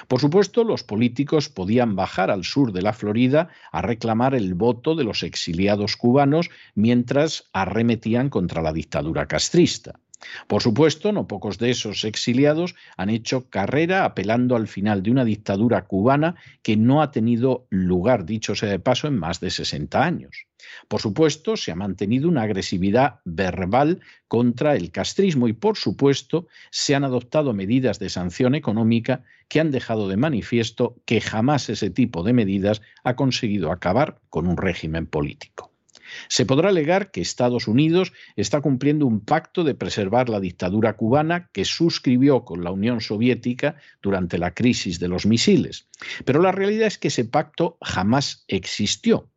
Por 0.08 0.20
supuesto, 0.20 0.63
los 0.63 0.84
políticos 0.84 1.50
podían 1.50 1.96
bajar 1.96 2.32
al 2.32 2.44
sur 2.44 2.72
de 2.72 2.82
la 2.82 2.94
Florida 2.94 3.50
a 3.72 3.82
reclamar 3.82 4.36
el 4.36 4.54
voto 4.54 4.96
de 4.96 5.04
los 5.04 5.24
exiliados 5.24 5.96
cubanos 5.96 6.50
mientras 6.76 7.50
arremetían 7.54 8.30
contra 8.30 8.62
la 8.62 8.74
dictadura 8.74 9.28
castrista. 9.28 10.00
Por 10.48 10.62
supuesto, 10.62 11.12
no 11.12 11.28
pocos 11.28 11.58
de 11.58 11.70
esos 11.70 12.04
exiliados 12.04 12.76
han 12.96 13.10
hecho 13.10 13.50
carrera 13.50 14.04
apelando 14.04 14.56
al 14.56 14.68
final 14.68 15.04
de 15.04 15.12
una 15.12 15.26
dictadura 15.26 15.86
cubana 15.86 16.36
que 16.64 16.76
no 16.76 17.02
ha 17.02 17.12
tenido 17.12 17.68
lugar, 17.70 18.26
dicho 18.26 18.56
sea 18.56 18.70
de 18.70 18.80
paso, 18.80 19.08
en 19.08 19.18
más 19.18 19.40
de 19.40 19.52
60 19.52 20.04
años. 20.04 20.48
Por 20.88 21.02
supuesto, 21.02 21.56
se 21.56 21.72
ha 21.72 21.76
mantenido 21.76 22.28
una 22.28 22.44
agresividad 22.44 23.20
verbal 23.26 24.02
contra 24.28 24.76
el 24.76 24.92
castrismo 24.92 25.48
y, 25.48 25.54
por 25.54 25.78
supuesto, 25.78 26.48
se 26.72 26.96
han 26.96 27.04
adoptado 27.04 27.54
medidas 27.54 28.00
de 28.00 28.10
sanción 28.10 28.56
económica 28.56 29.24
que 29.48 29.60
han 29.60 29.72
dejado 29.72 30.08
de 30.08 30.18
manifiesto 30.18 30.96
que 31.06 31.22
jamás 31.22 31.70
ese 31.70 31.90
tipo 31.90 32.24
de 32.24 32.34
medidas 32.34 32.82
ha 33.04 33.16
conseguido 33.16 33.72
acabar 33.72 34.20
con 34.30 34.48
un 34.48 34.58
régimen 34.58 35.06
político. 35.06 35.67
Se 36.28 36.46
podrá 36.46 36.70
alegar 36.70 37.12
que 37.12 37.22
Estados 37.22 37.68
Unidos 37.68 38.14
está 38.36 38.62
cumpliendo 38.62 39.06
un 39.06 39.22
pacto 39.22 39.64
de 39.64 39.76
preservar 39.76 40.30
la 40.30 40.40
dictadura 40.40 40.94
cubana 40.94 41.50
que 41.54 41.66
suscribió 41.66 42.46
con 42.46 42.64
la 42.64 42.72
Unión 42.72 43.02
Soviética 43.02 43.76
durante 44.02 44.38
la 44.38 44.54
crisis 44.54 45.00
de 45.00 45.08
los 45.08 45.26
misiles. 45.26 45.88
Pero 46.26 46.42
la 46.42 46.52
realidad 46.52 46.88
es 46.88 46.98
que 46.98 47.10
ese 47.10 47.26
pacto 47.26 47.78
jamás 47.82 48.46
existió. 48.48 49.30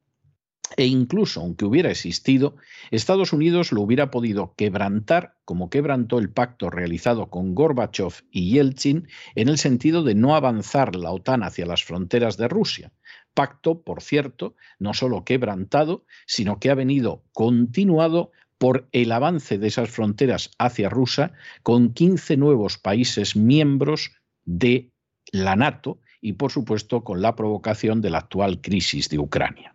E 0.77 0.87
incluso 0.87 1.41
aunque 1.41 1.65
hubiera 1.65 1.91
existido, 1.91 2.57
Estados 2.91 3.33
Unidos 3.33 3.73
lo 3.73 3.83
hubiera 3.83 4.11
podido 4.11 4.55
quebrantar 4.55 5.35
como 5.45 5.69
quebrantó 5.69 6.19
el 6.19 6.31
pacto 6.31 6.71
realizado 6.71 7.29
con 7.29 7.57
Gorbachev 7.57 8.13
y 8.31 8.53
Yeltsin 8.53 9.09
en 9.35 9.49
el 9.49 9.59
sentido 9.59 10.05
de 10.05 10.15
no 10.15 10.37
avanzar 10.37 10.95
la 10.95 11.11
OTAN 11.11 11.43
hacia 11.43 11.67
las 11.67 11.83
fronteras 11.83 12.37
de 12.37 12.47
Rusia. 12.47 12.93
Pacto, 13.35 13.83
por 13.83 14.03
cierto, 14.03 14.55
no 14.79 14.95
solo 14.95 15.25
quebrantado, 15.25 16.05
sino 16.27 16.59
que 16.59 16.71
ha 16.71 16.75
venido 16.75 17.23
continuado 17.33 18.33
por 18.59 18.89
el 18.93 19.13
avance 19.13 19.57
de 19.57 19.69
esas 19.69 19.89
fronteras 19.89 20.51
hacia 20.59 20.91
Rusia 20.91 21.33
con 21.63 21.95
15 21.95 22.37
nuevos 22.37 22.77
países 22.77 23.35
miembros 23.35 24.13
de 24.45 24.91
la 25.33 25.57
NATO 25.57 25.99
y, 26.21 26.35
por 26.35 26.51
supuesto, 26.53 27.03
con 27.03 27.23
la 27.23 27.37
provocación 27.37 28.03
de 28.03 28.11
la 28.11 28.19
actual 28.19 28.61
crisis 28.61 29.09
de 29.09 29.19
Ucrania. 29.19 29.75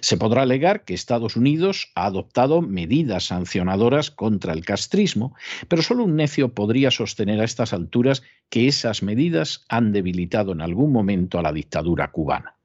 Se 0.00 0.16
podrá 0.16 0.42
alegar 0.42 0.84
que 0.84 0.94
Estados 0.94 1.36
Unidos 1.36 1.92
ha 1.94 2.06
adoptado 2.06 2.62
medidas 2.62 3.24
sancionadoras 3.24 4.10
contra 4.10 4.52
el 4.52 4.64
castrismo, 4.64 5.34
pero 5.68 5.82
solo 5.82 6.04
un 6.04 6.16
necio 6.16 6.54
podría 6.54 6.90
sostener 6.90 7.40
a 7.40 7.44
estas 7.44 7.72
alturas 7.72 8.22
que 8.48 8.68
esas 8.68 9.02
medidas 9.02 9.64
han 9.68 9.92
debilitado 9.92 10.52
en 10.52 10.60
algún 10.60 10.92
momento 10.92 11.38
a 11.38 11.42
la 11.42 11.52
dictadura 11.52 12.10
cubana. 12.10 12.56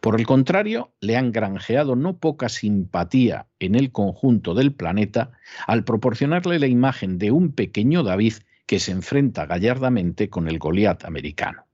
Por 0.00 0.18
el 0.18 0.26
contrario, 0.26 0.92
le 1.00 1.16
han 1.16 1.32
granjeado 1.32 1.96
no 1.96 2.18
poca 2.18 2.48
simpatía 2.48 3.46
en 3.58 3.74
el 3.74 3.92
conjunto 3.92 4.54
del 4.54 4.72
planeta 4.72 5.32
al 5.66 5.84
proporcionarle 5.84 6.58
la 6.58 6.66
imagen 6.66 7.18
de 7.18 7.30
un 7.30 7.52
pequeño 7.52 8.02
David 8.02 8.34
que 8.66 8.80
se 8.80 8.92
enfrenta 8.92 9.46
gallardamente 9.46 10.28
con 10.28 10.48
el 10.48 10.58
Goliat 10.58 11.04
americano. 11.04 11.66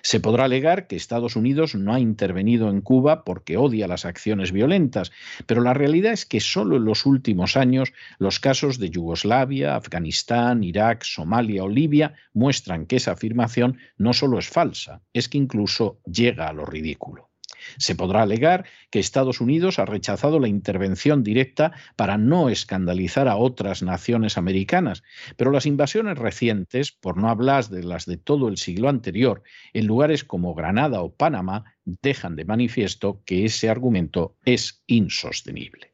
Se 0.00 0.20
podrá 0.20 0.44
alegar 0.44 0.86
que 0.86 0.96
Estados 0.96 1.36
Unidos 1.36 1.74
no 1.74 1.92
ha 1.92 2.00
intervenido 2.00 2.70
en 2.70 2.80
Cuba 2.80 3.24
porque 3.24 3.56
odia 3.56 3.88
las 3.88 4.04
acciones 4.04 4.52
violentas, 4.52 5.12
pero 5.46 5.60
la 5.60 5.74
realidad 5.74 6.12
es 6.12 6.24
que 6.24 6.40
solo 6.40 6.76
en 6.76 6.84
los 6.84 7.04
últimos 7.04 7.56
años 7.56 7.92
los 8.18 8.40
casos 8.40 8.78
de 8.78 8.90
Yugoslavia, 8.90 9.76
Afganistán, 9.76 10.64
Irak, 10.64 11.02
Somalia 11.04 11.64
o 11.64 11.68
Libia 11.68 12.14
muestran 12.32 12.86
que 12.86 12.96
esa 12.96 13.12
afirmación 13.12 13.78
no 13.98 14.12
solo 14.12 14.38
es 14.38 14.48
falsa, 14.48 15.02
es 15.12 15.28
que 15.28 15.38
incluso 15.38 16.00
llega 16.06 16.48
a 16.48 16.52
lo 16.52 16.64
ridículo. 16.64 17.31
Se 17.78 17.94
podrá 17.94 18.22
alegar 18.22 18.64
que 18.90 18.98
Estados 18.98 19.40
Unidos 19.40 19.78
ha 19.78 19.84
rechazado 19.84 20.40
la 20.40 20.48
intervención 20.48 21.22
directa 21.22 21.72
para 21.96 22.18
no 22.18 22.48
escandalizar 22.48 23.28
a 23.28 23.36
otras 23.36 23.82
naciones 23.82 24.38
americanas, 24.38 25.02
pero 25.36 25.50
las 25.50 25.66
invasiones 25.66 26.18
recientes, 26.18 26.92
por 26.92 27.16
no 27.16 27.28
hablar 27.28 27.68
de 27.68 27.82
las 27.82 28.06
de 28.06 28.16
todo 28.16 28.48
el 28.48 28.56
siglo 28.56 28.88
anterior, 28.88 29.42
en 29.72 29.86
lugares 29.86 30.24
como 30.24 30.54
Granada 30.54 31.02
o 31.02 31.14
Panamá, 31.14 31.64
dejan 31.84 32.36
de 32.36 32.44
manifiesto 32.44 33.22
que 33.24 33.44
ese 33.44 33.68
argumento 33.68 34.36
es 34.44 34.82
insostenible. 34.86 35.92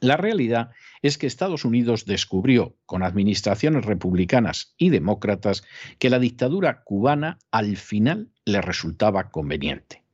La 0.00 0.16
realidad 0.16 0.70
es 1.02 1.18
que 1.18 1.26
Estados 1.26 1.64
Unidos 1.64 2.04
descubrió, 2.04 2.76
con 2.86 3.02
administraciones 3.02 3.84
republicanas 3.84 4.74
y 4.76 4.90
demócratas, 4.90 5.64
que 5.98 6.10
la 6.10 6.18
dictadura 6.18 6.82
cubana 6.84 7.38
al 7.50 7.76
final 7.76 8.30
le 8.44 8.60
resultaba 8.60 9.30
conveniente. 9.30 10.04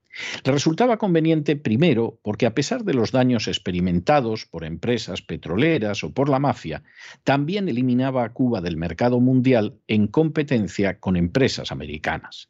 Le 0.45 0.53
resultaba 0.53 0.97
conveniente 0.97 1.57
primero 1.57 2.19
porque 2.23 2.47
a 2.47 2.55
pesar 2.55 2.85
de 2.85 2.95
los 2.95 3.11
daños 3.11 3.49
experimentados 3.49 4.47
por 4.47 4.65
empresas 4.65 5.23
petroleras 5.23 6.05
o 6.05 6.13
por 6.13 6.29
la 6.29 6.39
mafia, 6.39 6.83
también 7.25 7.69
eliminaba 7.69 8.25
a 8.25 8.33
Cuba 8.33 8.61
del 8.61 8.77
mercado 8.77 9.21
mundial 9.21 9.79
en 9.89 10.07
competencia 10.07 11.01
con 11.01 11.17
empresas 11.17 11.73
americanas. 11.73 12.49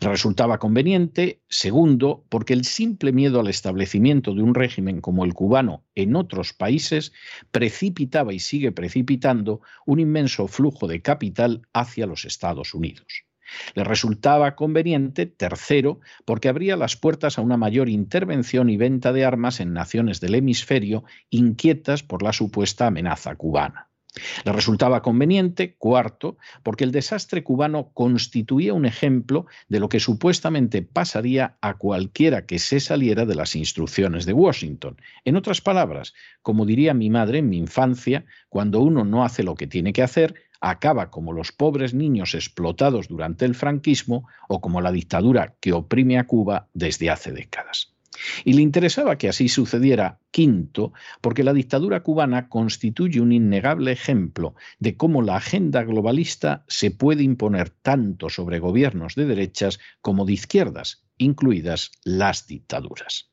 Le 0.00 0.08
resultaba 0.08 0.58
conveniente, 0.58 1.42
segundo, 1.48 2.24
porque 2.30 2.54
el 2.54 2.64
simple 2.64 3.12
miedo 3.12 3.40
al 3.40 3.48
establecimiento 3.48 4.34
de 4.34 4.42
un 4.42 4.54
régimen 4.54 5.00
como 5.02 5.24
el 5.24 5.34
cubano 5.34 5.84
en 5.94 6.16
otros 6.16 6.54
países 6.54 7.12
precipitaba 7.50 8.32
y 8.32 8.38
sigue 8.38 8.72
precipitando 8.72 9.60
un 9.84 10.00
inmenso 10.00 10.48
flujo 10.48 10.86
de 10.86 11.02
capital 11.02 11.62
hacia 11.74 12.06
los 12.06 12.24
Estados 12.24 12.72
Unidos. 12.72 13.25
Le 13.74 13.84
resultaba 13.84 14.54
conveniente, 14.56 15.26
tercero, 15.26 16.00
porque 16.24 16.48
abría 16.48 16.76
las 16.76 16.96
puertas 16.96 17.38
a 17.38 17.42
una 17.42 17.56
mayor 17.56 17.88
intervención 17.88 18.70
y 18.70 18.76
venta 18.76 19.12
de 19.12 19.24
armas 19.24 19.60
en 19.60 19.72
naciones 19.72 20.20
del 20.20 20.34
hemisferio 20.34 21.04
inquietas 21.30 22.02
por 22.02 22.22
la 22.22 22.32
supuesta 22.32 22.86
amenaza 22.86 23.34
cubana. 23.36 23.88
Le 24.44 24.52
resultaba 24.52 25.02
conveniente, 25.02 25.74
cuarto, 25.76 26.38
porque 26.62 26.84
el 26.84 26.92
desastre 26.92 27.42
cubano 27.42 27.90
constituía 27.92 28.72
un 28.72 28.86
ejemplo 28.86 29.46
de 29.68 29.80
lo 29.80 29.88
que 29.88 30.00
supuestamente 30.00 30.82
pasaría 30.82 31.56
a 31.60 31.74
cualquiera 31.74 32.46
que 32.46 32.58
se 32.58 32.80
saliera 32.80 33.26
de 33.26 33.34
las 33.34 33.56
instrucciones 33.56 34.24
de 34.24 34.32
Washington. 34.32 34.96
En 35.24 35.36
otras 35.36 35.60
palabras, 35.60 36.14
como 36.42 36.64
diría 36.64 36.94
mi 36.94 37.10
madre 37.10 37.38
en 37.38 37.48
mi 37.48 37.58
infancia, 37.58 38.24
cuando 38.48 38.80
uno 38.80 39.04
no 39.04 39.24
hace 39.24 39.42
lo 39.42 39.54
que 39.54 39.66
tiene 39.66 39.92
que 39.92 40.02
hacer, 40.02 40.34
acaba 40.60 41.10
como 41.10 41.32
los 41.32 41.52
pobres 41.52 41.94
niños 41.94 42.34
explotados 42.34 43.08
durante 43.08 43.44
el 43.44 43.54
franquismo 43.54 44.28
o 44.48 44.60
como 44.60 44.80
la 44.80 44.92
dictadura 44.92 45.54
que 45.60 45.72
oprime 45.72 46.18
a 46.18 46.26
Cuba 46.26 46.68
desde 46.74 47.10
hace 47.10 47.32
décadas. 47.32 47.96
Y 48.44 48.54
le 48.54 48.62
interesaba 48.62 49.18
que 49.18 49.28
así 49.28 49.48
sucediera, 49.48 50.20
quinto, 50.30 50.92
porque 51.20 51.44
la 51.44 51.52
dictadura 51.52 52.02
cubana 52.02 52.48
constituye 52.48 53.20
un 53.20 53.32
innegable 53.32 53.92
ejemplo 53.92 54.54
de 54.78 54.96
cómo 54.96 55.22
la 55.22 55.36
agenda 55.36 55.82
globalista 55.82 56.64
se 56.68 56.90
puede 56.90 57.22
imponer 57.22 57.70
tanto 57.70 58.30
sobre 58.30 58.58
gobiernos 58.58 59.14
de 59.14 59.26
derechas 59.26 59.78
como 60.00 60.24
de 60.24 60.32
izquierdas, 60.32 61.04
incluidas 61.18 61.92
las 62.04 62.46
dictaduras. 62.46 63.30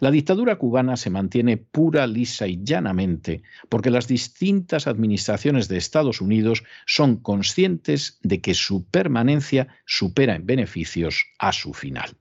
La 0.00 0.10
dictadura 0.10 0.56
cubana 0.56 0.96
se 0.96 1.10
mantiene 1.10 1.56
pura, 1.56 2.06
lisa 2.06 2.46
y 2.46 2.62
llanamente 2.62 3.42
porque 3.68 3.90
las 3.90 4.06
distintas 4.06 4.86
administraciones 4.86 5.68
de 5.68 5.76
Estados 5.76 6.20
Unidos 6.20 6.64
son 6.86 7.16
conscientes 7.16 8.18
de 8.22 8.40
que 8.40 8.54
su 8.54 8.84
permanencia 8.84 9.68
supera 9.84 10.34
en 10.34 10.46
beneficios 10.46 11.26
a 11.38 11.52
su 11.52 11.72
final. 11.72 12.16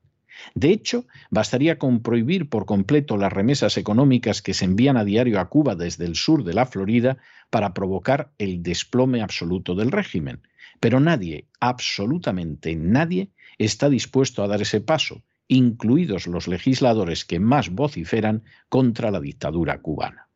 De 0.54 0.70
hecho, 0.70 1.06
bastaría 1.30 1.80
con 1.80 2.02
prohibir 2.02 2.50
por 2.50 2.66
completo 2.66 3.18
las 3.18 3.32
remesas 3.32 3.78
económicas 3.78 4.42
que 4.42 4.54
se 4.54 4.66
envían 4.66 4.98
a 4.98 5.06
diario 5.06 5.40
a 5.40 5.50
Cuba 5.50 5.76
desde 5.76 6.06
el 6.06 6.16
sur 6.16 6.44
de 6.44 6.54
la 6.54 6.66
Florida 6.66 7.18
para 7.50 7.74
provocar 7.74 8.32
el 8.38 8.62
desplome 8.62 9.22
absoluto 9.22 9.76
del 9.76 9.92
régimen. 9.92 10.42
Pero 10.80 11.00
nadie, 11.00 11.48
absolutamente 11.60 12.76
nadie, 12.76 13.30
está 13.58 13.90
dispuesto 13.90 14.44
a 14.44 14.48
dar 14.48 14.62
ese 14.62 14.82
paso, 14.82 15.24
incluidos 15.48 16.28
los 16.28 16.48
legisladores 16.48 17.26
que 17.26 17.40
más 17.40 17.70
vociferan 17.70 18.44
contra 18.70 19.12
la 19.12 19.20
dictadura 19.20 19.82
cubana. 19.82 20.28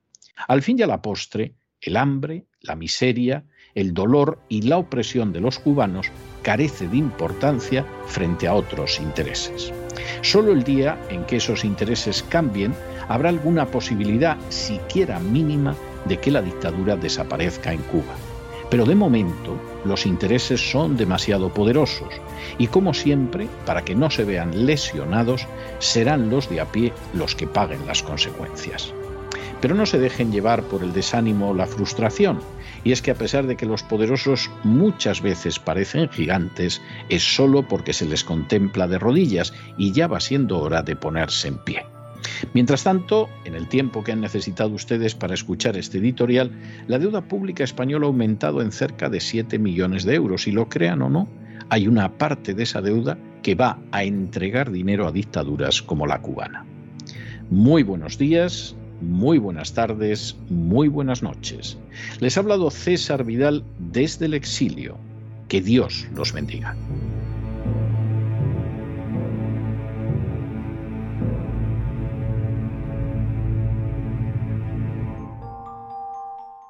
Al 0.47 0.61
fin 0.61 0.79
y 0.79 0.83
a 0.83 0.87
la 0.87 1.01
postre, 1.01 1.55
el 1.81 1.97
hambre, 1.97 2.45
la 2.61 2.75
miseria, 2.75 3.45
el 3.73 3.93
dolor 3.93 4.39
y 4.49 4.63
la 4.63 4.77
opresión 4.77 5.31
de 5.31 5.41
los 5.41 5.59
cubanos 5.59 6.07
carece 6.41 6.87
de 6.87 6.97
importancia 6.97 7.85
frente 8.07 8.47
a 8.47 8.53
otros 8.53 8.99
intereses. 8.99 9.73
Solo 10.21 10.51
el 10.51 10.63
día 10.63 10.99
en 11.09 11.25
que 11.25 11.37
esos 11.37 11.63
intereses 11.63 12.23
cambien 12.23 12.73
habrá 13.07 13.29
alguna 13.29 13.65
posibilidad, 13.67 14.37
siquiera 14.49 15.19
mínima, 15.19 15.75
de 16.05 16.17
que 16.17 16.31
la 16.31 16.41
dictadura 16.41 16.95
desaparezca 16.95 17.73
en 17.73 17.81
Cuba. 17.83 18.15
Pero 18.69 18.85
de 18.85 18.95
momento 18.95 19.59
los 19.85 20.05
intereses 20.05 20.71
son 20.71 20.95
demasiado 20.95 21.49
poderosos 21.49 22.09
y 22.57 22.67
como 22.67 22.93
siempre, 22.93 23.47
para 23.65 23.83
que 23.83 23.95
no 23.95 24.09
se 24.09 24.25
vean 24.25 24.65
lesionados, 24.65 25.47
serán 25.79 26.29
los 26.29 26.49
de 26.49 26.61
a 26.61 26.65
pie 26.65 26.93
los 27.13 27.35
que 27.35 27.47
paguen 27.47 27.85
las 27.87 28.03
consecuencias. 28.03 28.93
Pero 29.61 29.75
no 29.75 29.85
se 29.85 29.99
dejen 29.99 30.31
llevar 30.31 30.63
por 30.63 30.83
el 30.83 30.93
desánimo 30.93 31.49
o 31.49 31.53
la 31.53 31.67
frustración, 31.67 32.39
y 32.83 32.91
es 32.91 33.01
que 33.01 33.11
a 33.11 33.15
pesar 33.15 33.45
de 33.45 33.57
que 33.57 33.65
los 33.65 33.83
poderosos 33.83 34.49
muchas 34.63 35.21
veces 35.21 35.59
parecen 35.59 36.09
gigantes, 36.09 36.81
es 37.09 37.23
solo 37.23 37.67
porque 37.67 37.93
se 37.93 38.05
les 38.05 38.23
contempla 38.23 38.87
de 38.87 38.99
rodillas 38.99 39.53
y 39.77 39.91
ya 39.91 40.07
va 40.07 40.19
siendo 40.19 40.59
hora 40.59 40.81
de 40.81 40.95
ponerse 40.95 41.49
en 41.49 41.57
pie. 41.57 41.85
Mientras 42.53 42.83
tanto, 42.83 43.29
en 43.45 43.55
el 43.55 43.67
tiempo 43.67 44.03
que 44.03 44.11
han 44.11 44.21
necesitado 44.21 44.71
ustedes 44.71 45.15
para 45.15 45.33
escuchar 45.33 45.77
este 45.77 45.99
editorial, 45.99 46.51
la 46.87 46.99
deuda 46.99 47.21
pública 47.21 47.63
española 47.63 48.05
ha 48.05 48.09
aumentado 48.09 48.61
en 48.61 48.71
cerca 48.71 49.09
de 49.09 49.19
7 49.19 49.59
millones 49.59 50.03
de 50.03 50.15
euros 50.15 50.47
y 50.47 50.51
lo 50.51 50.69
crean 50.69 51.01
o 51.01 51.09
no, 51.09 51.27
hay 51.69 51.87
una 51.87 52.17
parte 52.17 52.53
de 52.53 52.63
esa 52.63 52.81
deuda 52.81 53.17
que 53.43 53.55
va 53.55 53.79
a 53.91 54.03
entregar 54.03 54.71
dinero 54.71 55.07
a 55.07 55.11
dictaduras 55.11 55.81
como 55.81 56.07
la 56.07 56.21
cubana. 56.21 56.65
Muy 57.49 57.83
buenos 57.83 58.17
días, 58.17 58.75
muy 59.01 59.37
buenas 59.37 59.73
tardes, 59.73 60.35
muy 60.49 60.87
buenas 60.87 61.23
noches. 61.23 61.77
Les 62.19 62.37
ha 62.37 62.41
hablado 62.41 62.69
César 62.69 63.23
Vidal 63.23 63.63
desde 63.79 64.25
el 64.25 64.33
exilio. 64.33 64.97
Que 65.47 65.61
Dios 65.61 66.07
los 66.13 66.31
bendiga. 66.31 66.75